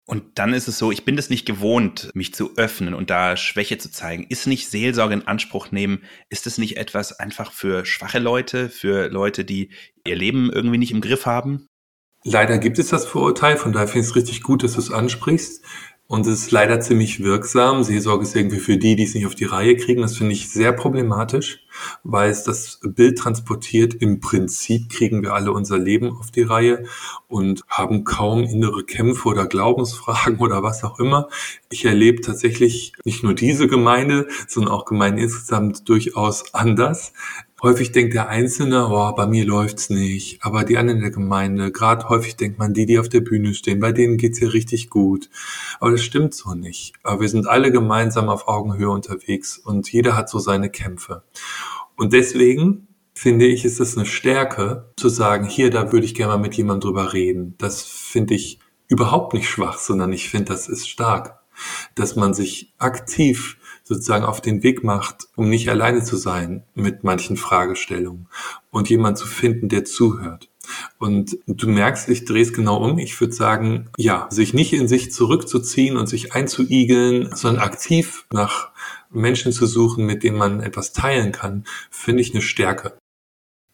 Und 0.05 0.39
dann 0.39 0.53
ist 0.53 0.67
es 0.67 0.79
so, 0.79 0.91
ich 0.91 1.05
bin 1.05 1.15
das 1.15 1.29
nicht 1.29 1.45
gewohnt, 1.45 2.09
mich 2.15 2.33
zu 2.33 2.57
öffnen 2.57 2.95
und 2.95 3.11
da 3.11 3.37
Schwäche 3.37 3.77
zu 3.77 3.91
zeigen. 3.91 4.25
Ist 4.27 4.47
nicht 4.47 4.67
Seelsorge 4.67 5.13
in 5.13 5.27
Anspruch 5.27 5.71
nehmen? 5.71 6.01
Ist 6.29 6.47
es 6.47 6.57
nicht 6.57 6.77
etwas 6.77 7.19
einfach 7.19 7.51
für 7.51 7.85
schwache 7.85 8.17
Leute, 8.17 8.69
für 8.69 9.07
Leute, 9.09 9.45
die 9.45 9.69
ihr 10.07 10.15
Leben 10.15 10.51
irgendwie 10.51 10.79
nicht 10.79 10.89
im 10.89 11.01
Griff 11.01 11.27
haben? 11.27 11.67
Leider 12.23 12.57
gibt 12.57 12.79
es 12.79 12.89
das 12.89 13.05
Vorurteil, 13.05 13.57
von 13.57 13.71
daher 13.71 13.87
finde 13.87 14.01
ich 14.01 14.09
es 14.09 14.15
richtig 14.15 14.43
gut, 14.43 14.63
dass 14.63 14.73
du 14.73 14.79
es 14.79 14.91
ansprichst. 14.91 15.63
Und 16.11 16.25
es 16.25 16.41
ist 16.45 16.51
leider 16.51 16.81
ziemlich 16.81 17.23
wirksam. 17.23 17.83
Seelsorge 17.83 18.23
ist 18.23 18.35
irgendwie 18.35 18.57
für 18.57 18.77
die, 18.77 18.95
die 18.95 19.03
es 19.03 19.13
nicht 19.13 19.27
auf 19.27 19.35
die 19.35 19.45
Reihe 19.45 19.77
kriegen. 19.77 20.01
Das 20.01 20.17
finde 20.17 20.33
ich 20.33 20.49
sehr 20.49 20.71
problematisch, 20.71 21.59
weil 22.03 22.31
es 22.31 22.43
das 22.43 22.79
Bild 22.83 23.19
transportiert. 23.19 23.93
Im 23.93 24.19
Prinzip 24.19 24.89
kriegen 24.89 25.21
wir 25.21 25.35
alle 25.35 25.51
unser 25.51 25.77
Leben 25.77 26.17
auf 26.17 26.31
die 26.31 26.41
Reihe 26.41 26.85
und 27.27 27.63
haben 27.67 28.05
kaum 28.05 28.43
innere 28.43 28.85
Kämpfe 28.85 29.29
oder 29.29 29.45
Glaubensfragen 29.45 30.37
oder 30.39 30.63
was 30.63 30.83
auch 30.83 30.99
immer. 30.99 31.29
Ich 31.69 31.85
erlebe 31.85 32.21
tatsächlich 32.21 32.93
nicht 33.05 33.23
nur 33.23 33.35
diese 33.35 33.67
Gemeinde, 33.67 34.27
sondern 34.47 34.73
auch 34.73 34.85
Gemeinden 34.85 35.19
insgesamt 35.19 35.87
durchaus 35.87 36.55
anders. 36.55 37.13
Häufig 37.61 37.91
denkt 37.91 38.13
der 38.13 38.29
Einzelne, 38.29 38.87
oh, 38.89 39.11
bei 39.13 39.27
mir 39.27 39.45
läuft's 39.45 39.89
nicht, 39.89 40.43
aber 40.45 40.63
die 40.63 40.77
anderen 40.77 40.99
in 40.99 41.03
der 41.03 41.11
Gemeinde, 41.11 41.71
gerade 41.71 42.07
häufig 42.07 42.37
denkt 42.37 42.57
man, 42.57 42.73
die, 42.73 42.85
die 42.85 42.99
auf 42.99 43.09
der 43.09 43.19
Bühne 43.19 43.53
stehen, 43.53 43.81
bei 43.81 43.91
denen 43.91 44.17
geht's 44.17 44.39
ja 44.39 44.47
richtig 44.47 44.89
gut. 44.89 45.29
Aber 45.79 45.91
das 45.91 46.01
stimmt 46.01 46.33
so 46.33 46.53
nicht. 46.53 46.93
Aber 47.03 47.19
wir 47.19 47.29
sind 47.29 47.47
alle 47.47 47.71
gemeinsam 47.71 48.29
auf 48.29 48.47
Augenhöhe 48.47 48.89
unterwegs 48.89 49.57
und 49.57 49.91
jeder 49.91 50.15
hat 50.15 50.29
so 50.29 50.39
seine 50.39 50.69
Kämpfe. 50.69 51.23
Und 51.97 52.13
deswegen 52.13 52.87
finde 53.13 53.45
ich, 53.45 53.65
ist 53.65 53.81
es 53.81 53.97
eine 53.97 54.05
Stärke 54.05 54.93
zu 54.95 55.09
sagen, 55.09 55.45
hier, 55.45 55.69
da 55.69 55.91
würde 55.91 56.05
ich 56.05 56.15
gerne 56.15 56.33
mal 56.33 56.39
mit 56.39 56.55
jemandem 56.55 56.89
drüber 56.89 57.11
reden. 57.11 57.55
Das 57.57 57.83
finde 57.83 58.35
ich 58.35 58.59
überhaupt 58.87 59.33
nicht 59.33 59.49
schwach, 59.49 59.77
sondern 59.79 60.13
ich 60.13 60.29
finde, 60.29 60.53
das 60.53 60.69
ist 60.69 60.87
stark, 60.87 61.39
dass 61.95 62.15
man 62.15 62.33
sich 62.33 62.73
aktiv 62.77 63.57
sozusagen 63.89 64.23
auf 64.23 64.39
den 64.39 64.61
Weg 64.61 64.83
macht, 64.83 65.27
um 65.35 65.49
nicht 65.49 65.67
alleine 65.67 66.03
zu 66.03 66.15
sein 66.15 66.63
mit 66.75 67.03
manchen 67.03 67.37
Fragestellungen 67.37 68.27
und 68.69 68.87
jemand 68.87 69.17
zu 69.17 69.25
finden, 69.25 69.67
der 69.67 69.83
zuhört. 69.83 70.47
Und 70.99 71.39
du 71.47 71.67
merkst, 71.67 72.07
ich 72.09 72.23
drehe 72.23 72.43
es 72.43 72.53
genau 72.53 72.77
um. 72.77 72.99
Ich 72.99 73.19
würde 73.19 73.33
sagen, 73.33 73.89
ja, 73.97 74.27
sich 74.29 74.53
nicht 74.53 74.73
in 74.73 74.87
sich 74.87 75.11
zurückzuziehen 75.11 75.97
und 75.97 76.05
sich 76.05 76.33
einzuigeln, 76.33 77.31
sondern 77.33 77.63
aktiv 77.63 78.27
nach 78.31 78.69
Menschen 79.09 79.51
zu 79.51 79.65
suchen, 79.65 80.05
mit 80.05 80.21
denen 80.21 80.37
man 80.37 80.61
etwas 80.61 80.93
teilen 80.93 81.31
kann, 81.31 81.63
finde 81.89 82.21
ich 82.21 82.31
eine 82.31 82.43
Stärke. 82.43 82.93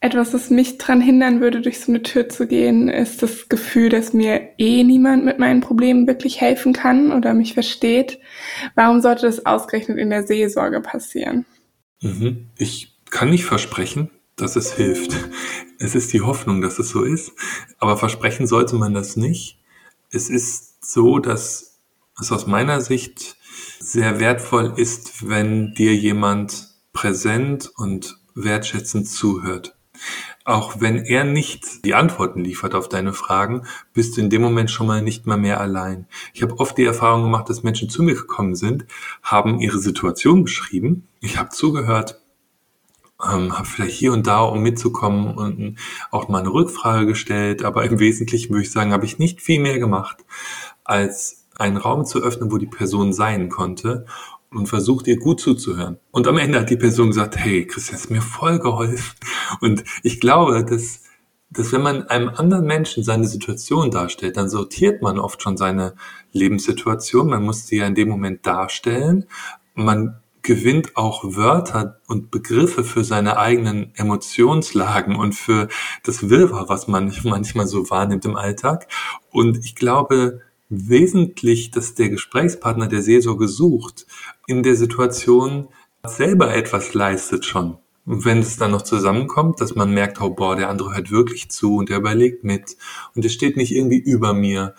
Etwas, 0.05 0.29
das 0.29 0.51
mich 0.51 0.77
daran 0.77 1.01
hindern 1.01 1.41
würde, 1.41 1.61
durch 1.61 1.79
so 1.79 1.91
eine 1.91 2.03
Tür 2.03 2.29
zu 2.29 2.45
gehen, 2.45 2.89
ist 2.89 3.23
das 3.23 3.49
Gefühl, 3.49 3.89
dass 3.89 4.13
mir 4.13 4.49
eh 4.59 4.83
niemand 4.83 5.25
mit 5.25 5.39
meinen 5.39 5.61
Problemen 5.61 6.05
wirklich 6.05 6.39
helfen 6.39 6.73
kann 6.73 7.11
oder 7.11 7.33
mich 7.33 7.55
versteht. 7.55 8.19
Warum 8.75 9.01
sollte 9.01 9.25
das 9.25 9.47
ausgerechnet 9.47 9.97
in 9.97 10.11
der 10.11 10.27
Seelsorge 10.27 10.79
passieren? 10.79 11.47
Mhm. 12.01 12.51
Ich 12.55 12.99
kann 13.09 13.31
nicht 13.31 13.45
versprechen, 13.45 14.11
dass 14.35 14.55
es 14.55 14.73
hilft. 14.73 15.15
Es 15.79 15.95
ist 15.95 16.13
die 16.13 16.21
Hoffnung, 16.21 16.61
dass 16.61 16.77
es 16.77 16.89
so 16.89 17.01
ist. 17.01 17.31
Aber 17.79 17.97
versprechen 17.97 18.45
sollte 18.45 18.75
man 18.75 18.93
das 18.93 19.15
nicht. 19.15 19.57
Es 20.11 20.29
ist 20.29 20.85
so, 20.85 21.17
dass 21.17 21.79
es 22.21 22.31
aus 22.31 22.45
meiner 22.45 22.79
Sicht 22.79 23.37
sehr 23.79 24.19
wertvoll 24.19 24.73
ist, 24.77 25.27
wenn 25.27 25.73
dir 25.73 25.95
jemand 25.95 26.75
präsent 26.93 27.71
und 27.75 28.19
wertschätzend 28.35 29.09
zuhört. 29.09 29.74
Auch 30.43 30.79
wenn 30.79 30.97
er 30.97 31.23
nicht 31.23 31.85
die 31.85 31.95
Antworten 31.95 32.43
liefert 32.43 32.75
auf 32.75 32.87
deine 32.87 33.13
Fragen, 33.13 33.63
bist 33.93 34.15
du 34.15 34.21
in 34.21 34.29
dem 34.29 34.41
Moment 34.41 34.69
schon 34.69 34.87
mal 34.87 35.01
nicht 35.01 35.25
mal 35.25 35.37
mehr 35.37 35.59
allein. 35.59 36.07
Ich 36.33 36.43
habe 36.43 36.59
oft 36.59 36.77
die 36.77 36.85
Erfahrung 36.85 37.23
gemacht, 37.23 37.49
dass 37.49 37.63
Menschen 37.63 37.89
zu 37.89 38.03
mir 38.03 38.13
gekommen 38.13 38.55
sind, 38.55 38.85
haben 39.23 39.59
ihre 39.59 39.79
Situation 39.79 40.43
beschrieben, 40.43 41.07
ich 41.19 41.37
habe 41.37 41.49
zugehört, 41.49 42.21
ähm, 43.23 43.57
habe 43.57 43.67
vielleicht 43.67 43.95
hier 43.95 44.13
und 44.13 44.27
da, 44.27 44.41
um 44.41 44.61
mitzukommen 44.61 45.33
und 45.35 45.77
auch 46.11 46.27
mal 46.27 46.39
eine 46.39 46.53
Rückfrage 46.53 47.05
gestellt, 47.05 47.63
aber 47.63 47.83
im 47.85 47.99
Wesentlichen 47.99 48.51
würde 48.51 48.63
ich 48.63 48.71
sagen, 48.71 48.93
habe 48.93 49.05
ich 49.05 49.17
nicht 49.17 49.41
viel 49.41 49.61
mehr 49.61 49.79
gemacht, 49.79 50.17
als 50.83 51.45
einen 51.57 51.77
Raum 51.77 52.05
zu 52.05 52.21
öffnen, 52.21 52.51
wo 52.51 52.57
die 52.57 52.67
Person 52.67 53.13
sein 53.13 53.49
konnte 53.49 54.05
und 54.55 54.67
versucht 54.67 55.07
ihr 55.07 55.17
gut 55.17 55.39
zuzuhören. 55.39 55.97
Und 56.11 56.27
am 56.27 56.37
Ende 56.37 56.59
hat 56.59 56.69
die 56.69 56.77
Person 56.77 57.07
gesagt, 57.07 57.37
hey, 57.37 57.65
Christian, 57.65 57.97
ist 57.97 58.09
mir 58.09 58.21
voll 58.21 58.59
geholfen. 58.59 59.15
Und 59.61 59.83
ich 60.03 60.19
glaube, 60.19 60.63
dass, 60.63 61.03
dass 61.49 61.71
wenn 61.71 61.81
man 61.81 62.03
einem 62.07 62.29
anderen 62.29 62.65
Menschen 62.65 63.03
seine 63.03 63.27
Situation 63.27 63.91
darstellt, 63.91 64.37
dann 64.37 64.49
sortiert 64.49 65.01
man 65.01 65.19
oft 65.19 65.41
schon 65.41 65.57
seine 65.57 65.95
Lebenssituation. 66.31 67.27
Man 67.27 67.43
muss 67.43 67.67
sie 67.67 67.77
ja 67.77 67.87
in 67.87 67.95
dem 67.95 68.09
Moment 68.09 68.45
darstellen. 68.45 69.25
Man 69.73 70.21
gewinnt 70.41 70.95
auch 70.95 71.23
Wörter 71.23 71.99
und 72.07 72.29
Begriffe 72.29 72.83
für 72.83 73.03
seine 73.03 73.37
eigenen 73.37 73.91
Emotionslagen 73.95 75.15
und 75.15 75.33
für 75.33 75.67
das 76.03 76.29
Wirrwarr, 76.29 76.69
was 76.69 76.87
man 76.87 77.11
manchmal 77.23 77.65
so 77.65 77.89
wahrnimmt 77.89 78.25
im 78.25 78.35
Alltag. 78.35 78.87
Und 79.31 79.57
ich 79.65 79.75
glaube, 79.75 80.41
wesentlich, 80.69 81.71
dass 81.71 81.95
der 81.95 82.09
Gesprächspartner 82.09 82.87
der 82.87 83.01
Seelsorge 83.01 83.47
sucht, 83.47 84.05
in 84.47 84.63
der 84.63 84.75
Situation 84.75 85.67
selber 86.05 86.53
etwas 86.53 86.93
leistet 86.93 87.45
schon. 87.45 87.77
Und 88.05 88.23
wenn 88.25 88.39
es 88.39 88.57
dann 88.57 88.71
noch 88.71 88.83
zusammenkommt, 88.83 89.61
dass 89.61 89.75
man 89.75 89.91
merkt, 89.91 90.21
oh 90.21 90.29
boah, 90.29 90.55
der 90.55 90.69
andere 90.69 90.95
hört 90.95 91.11
wirklich 91.11 91.49
zu 91.49 91.77
und 91.77 91.89
der 91.89 91.97
überlegt 91.97 92.43
mit 92.43 92.77
und 93.15 93.23
der 93.23 93.29
steht 93.29 93.57
nicht 93.57 93.71
irgendwie 93.71 93.99
über 93.99 94.33
mir, 94.33 94.75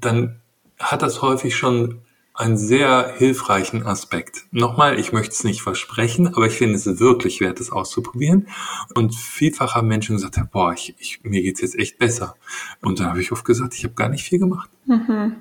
dann 0.00 0.40
hat 0.78 1.02
das 1.02 1.20
häufig 1.20 1.56
schon 1.56 2.00
einen 2.40 2.56
sehr 2.56 3.14
hilfreichen 3.16 3.86
Aspekt. 3.86 4.46
Nochmal, 4.50 4.98
ich 4.98 5.12
möchte 5.12 5.32
es 5.32 5.44
nicht 5.44 5.62
versprechen, 5.62 6.26
aber 6.28 6.46
ich 6.46 6.54
finde 6.54 6.74
es 6.74 6.86
wirklich 6.98 7.40
wert, 7.40 7.60
es 7.60 7.70
auszuprobieren. 7.70 8.48
Und 8.94 9.14
vielfach 9.14 9.74
haben 9.74 9.88
Menschen 9.88 10.16
gesagt, 10.16 10.38
boah, 10.50 10.72
ich, 10.72 10.94
ich, 10.98 11.20
mir 11.22 11.42
geht's 11.42 11.60
jetzt 11.60 11.78
echt 11.78 11.98
besser. 11.98 12.34
Und 12.80 12.98
da 12.98 13.04
habe 13.04 13.20
ich 13.20 13.30
oft 13.30 13.44
gesagt, 13.44 13.74
ich 13.74 13.84
habe 13.84 13.94
gar 13.94 14.08
nicht 14.08 14.24
viel 14.24 14.38
gemacht. 14.38 14.70
Mhm. 14.86 15.36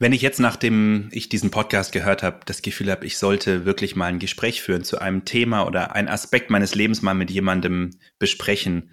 Wenn 0.00 0.12
ich 0.12 0.22
jetzt, 0.22 0.40
nachdem 0.40 1.08
ich 1.10 1.28
diesen 1.28 1.50
Podcast 1.50 1.92
gehört 1.92 2.22
habe, 2.22 2.40
das 2.46 2.62
Gefühl 2.62 2.90
habe, 2.90 3.04
ich 3.04 3.18
sollte 3.18 3.64
wirklich 3.64 3.96
mal 3.96 4.06
ein 4.06 4.20
Gespräch 4.20 4.62
führen 4.62 4.84
zu 4.84 5.00
einem 5.00 5.24
Thema 5.24 5.66
oder 5.66 5.94
einen 5.94 6.08
Aspekt 6.08 6.50
meines 6.50 6.74
Lebens 6.74 7.02
mal 7.02 7.14
mit 7.14 7.30
jemandem 7.30 7.90
besprechen, 8.18 8.90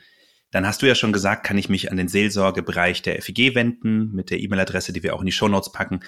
dann 0.51 0.65
hast 0.65 0.81
du 0.81 0.87
ja 0.87 0.95
schon 0.95 1.13
gesagt, 1.13 1.45
kann 1.45 1.57
ich 1.57 1.69
mich 1.69 1.91
an 1.91 1.97
den 1.97 2.07
Seelsorgebereich 2.07 3.01
der 3.01 3.21
FEG 3.21 3.55
wenden 3.55 4.13
mit 4.13 4.31
der 4.31 4.39
E-Mail-Adresse, 4.39 4.93
die 4.93 5.03
wir 5.03 5.15
auch 5.15 5.19
in 5.19 5.25
die 5.25 5.31
Shownotes 5.31 5.71
packen. 5.71 5.99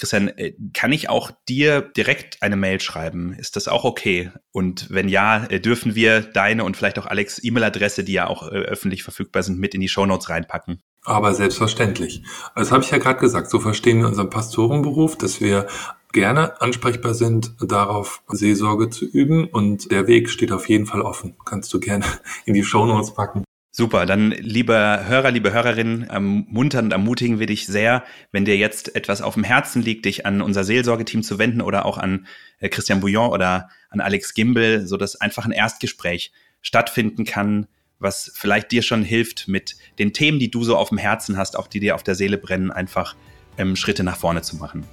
Christian, 0.00 0.28
äh, 0.28 0.54
kann 0.72 0.92
ich 0.92 1.10
auch 1.10 1.30
dir 1.48 1.82
direkt 1.82 2.42
eine 2.42 2.56
Mail 2.56 2.80
schreiben? 2.80 3.34
Ist 3.34 3.56
das 3.56 3.68
auch 3.68 3.84
okay? 3.84 4.30
Und 4.50 4.90
wenn 4.90 5.08
ja, 5.08 5.44
äh, 5.44 5.60
dürfen 5.60 5.94
wir 5.94 6.22
deine 6.22 6.64
und 6.64 6.76
vielleicht 6.76 6.98
auch 6.98 7.06
Alex 7.06 7.42
E-Mail-Adresse, 7.42 8.02
die 8.02 8.14
ja 8.14 8.26
auch 8.26 8.44
äh, 8.44 8.56
öffentlich 8.56 9.02
verfügbar 9.02 9.42
sind, 9.42 9.58
mit 9.58 9.74
in 9.74 9.82
die 9.82 9.88
Shownotes 9.88 10.30
reinpacken? 10.30 10.82
Aber 11.04 11.34
selbstverständlich. 11.34 12.22
Das 12.56 12.72
habe 12.72 12.82
ich 12.82 12.90
ja 12.90 12.98
gerade 12.98 13.20
gesagt. 13.20 13.50
So 13.50 13.60
verstehen 13.60 14.00
wir 14.00 14.08
unseren 14.08 14.30
Pastorenberuf, 14.30 15.16
dass 15.16 15.40
wir 15.40 15.66
gerne 16.12 16.60
ansprechbar 16.60 17.14
sind, 17.14 17.54
darauf 17.60 18.22
Seelsorge 18.28 18.90
zu 18.90 19.04
üben. 19.04 19.46
Und 19.46 19.90
der 19.90 20.06
Weg 20.06 20.30
steht 20.30 20.52
auf 20.52 20.68
jeden 20.68 20.86
Fall 20.86 21.02
offen. 21.02 21.36
Kannst 21.44 21.72
du 21.72 21.80
gerne 21.80 22.06
in 22.46 22.54
die 22.54 22.64
Shownotes 22.64 23.14
packen. 23.14 23.44
Super, 23.80 24.04
dann 24.04 24.32
lieber 24.32 25.06
Hörer, 25.06 25.30
liebe 25.30 25.54
Hörerinnen, 25.54 26.02
ermuntern 26.02 26.84
und 26.84 26.92
ermutigen 26.92 27.38
wir 27.38 27.46
dich 27.46 27.66
sehr, 27.66 28.04
wenn 28.30 28.44
dir 28.44 28.58
jetzt 28.58 28.94
etwas 28.94 29.22
auf 29.22 29.32
dem 29.32 29.42
Herzen 29.42 29.80
liegt, 29.80 30.04
dich 30.04 30.26
an 30.26 30.42
unser 30.42 30.64
Seelsorgeteam 30.64 31.22
zu 31.22 31.38
wenden 31.38 31.62
oder 31.62 31.86
auch 31.86 31.96
an 31.96 32.26
äh, 32.58 32.68
Christian 32.68 33.00
Bouillon 33.00 33.30
oder 33.30 33.70
an 33.88 34.02
Alex 34.02 34.34
Gimbel, 34.34 34.86
so 34.86 34.98
dass 34.98 35.18
einfach 35.18 35.46
ein 35.46 35.50
Erstgespräch 35.50 36.30
stattfinden 36.60 37.24
kann, 37.24 37.68
was 37.98 38.30
vielleicht 38.34 38.70
dir 38.70 38.82
schon 38.82 39.02
hilft, 39.02 39.48
mit 39.48 39.76
den 39.98 40.12
Themen, 40.12 40.38
die 40.38 40.50
du 40.50 40.62
so 40.62 40.76
auf 40.76 40.90
dem 40.90 40.98
Herzen 40.98 41.38
hast, 41.38 41.56
auch 41.56 41.66
die 41.66 41.80
dir 41.80 41.94
auf 41.94 42.02
der 42.02 42.16
Seele 42.16 42.36
brennen, 42.36 42.70
einfach 42.70 43.16
ähm, 43.56 43.76
Schritte 43.76 44.04
nach 44.04 44.18
vorne 44.18 44.42
zu 44.42 44.56
machen. 44.56 44.84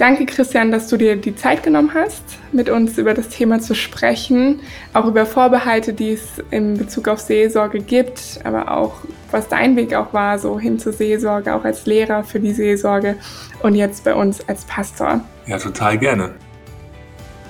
Danke, 0.00 0.24
Christian, 0.24 0.72
dass 0.72 0.88
du 0.88 0.96
dir 0.96 1.14
die 1.14 1.36
Zeit 1.36 1.62
genommen 1.62 1.90
hast, 1.92 2.24
mit 2.52 2.70
uns 2.70 2.96
über 2.96 3.12
das 3.12 3.28
Thema 3.28 3.60
zu 3.60 3.74
sprechen, 3.74 4.60
auch 4.94 5.04
über 5.04 5.26
Vorbehalte, 5.26 5.92
die 5.92 6.12
es 6.12 6.42
in 6.50 6.78
Bezug 6.78 7.06
auf 7.06 7.20
Seelsorge 7.20 7.80
gibt, 7.80 8.40
aber 8.44 8.70
auch 8.70 8.94
was 9.30 9.48
dein 9.48 9.76
Weg 9.76 9.92
auch 9.92 10.14
war, 10.14 10.38
so 10.38 10.58
hin 10.58 10.78
zur 10.78 10.94
Seelsorge, 10.94 11.54
auch 11.54 11.64
als 11.66 11.84
Lehrer 11.84 12.24
für 12.24 12.40
die 12.40 12.52
Seelsorge 12.52 13.16
und 13.62 13.74
jetzt 13.74 14.02
bei 14.04 14.14
uns 14.14 14.40
als 14.48 14.64
Pastor. 14.64 15.20
Ja, 15.46 15.58
total 15.58 15.98
gerne. 15.98 16.30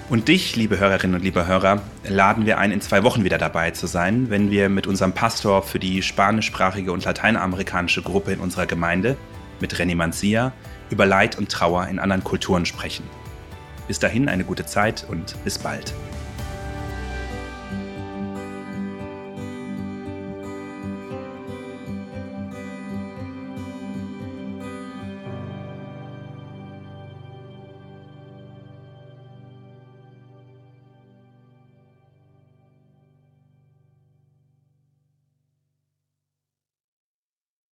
Und 0.08 0.26
dich, 0.26 0.56
liebe 0.56 0.80
Hörerinnen 0.80 1.14
und 1.14 1.22
liebe 1.22 1.46
Hörer, 1.46 1.82
laden 2.08 2.46
wir 2.46 2.58
ein, 2.58 2.72
in 2.72 2.80
zwei 2.80 3.04
Wochen 3.04 3.22
wieder 3.22 3.38
dabei 3.38 3.70
zu 3.70 3.86
sein, 3.86 4.28
wenn 4.28 4.50
wir 4.50 4.68
mit 4.68 4.88
unserem 4.88 5.12
Pastor 5.12 5.62
für 5.62 5.78
die 5.78 6.02
spanischsprachige 6.02 6.90
und 6.90 7.04
lateinamerikanische 7.04 8.02
Gruppe 8.02 8.32
in 8.32 8.40
unserer 8.40 8.66
Gemeinde, 8.66 9.16
mit 9.60 9.74
René 9.74 9.94
Mancia, 9.94 10.52
über 10.90 11.06
Leid 11.06 11.38
und 11.38 11.50
Trauer 11.50 11.86
in 11.88 11.98
anderen 11.98 12.24
Kulturen 12.24 12.66
sprechen. 12.66 13.04
Bis 13.88 13.98
dahin 13.98 14.28
eine 14.28 14.44
gute 14.44 14.66
Zeit 14.66 15.06
und 15.08 15.42
bis 15.44 15.58
bald. 15.58 15.94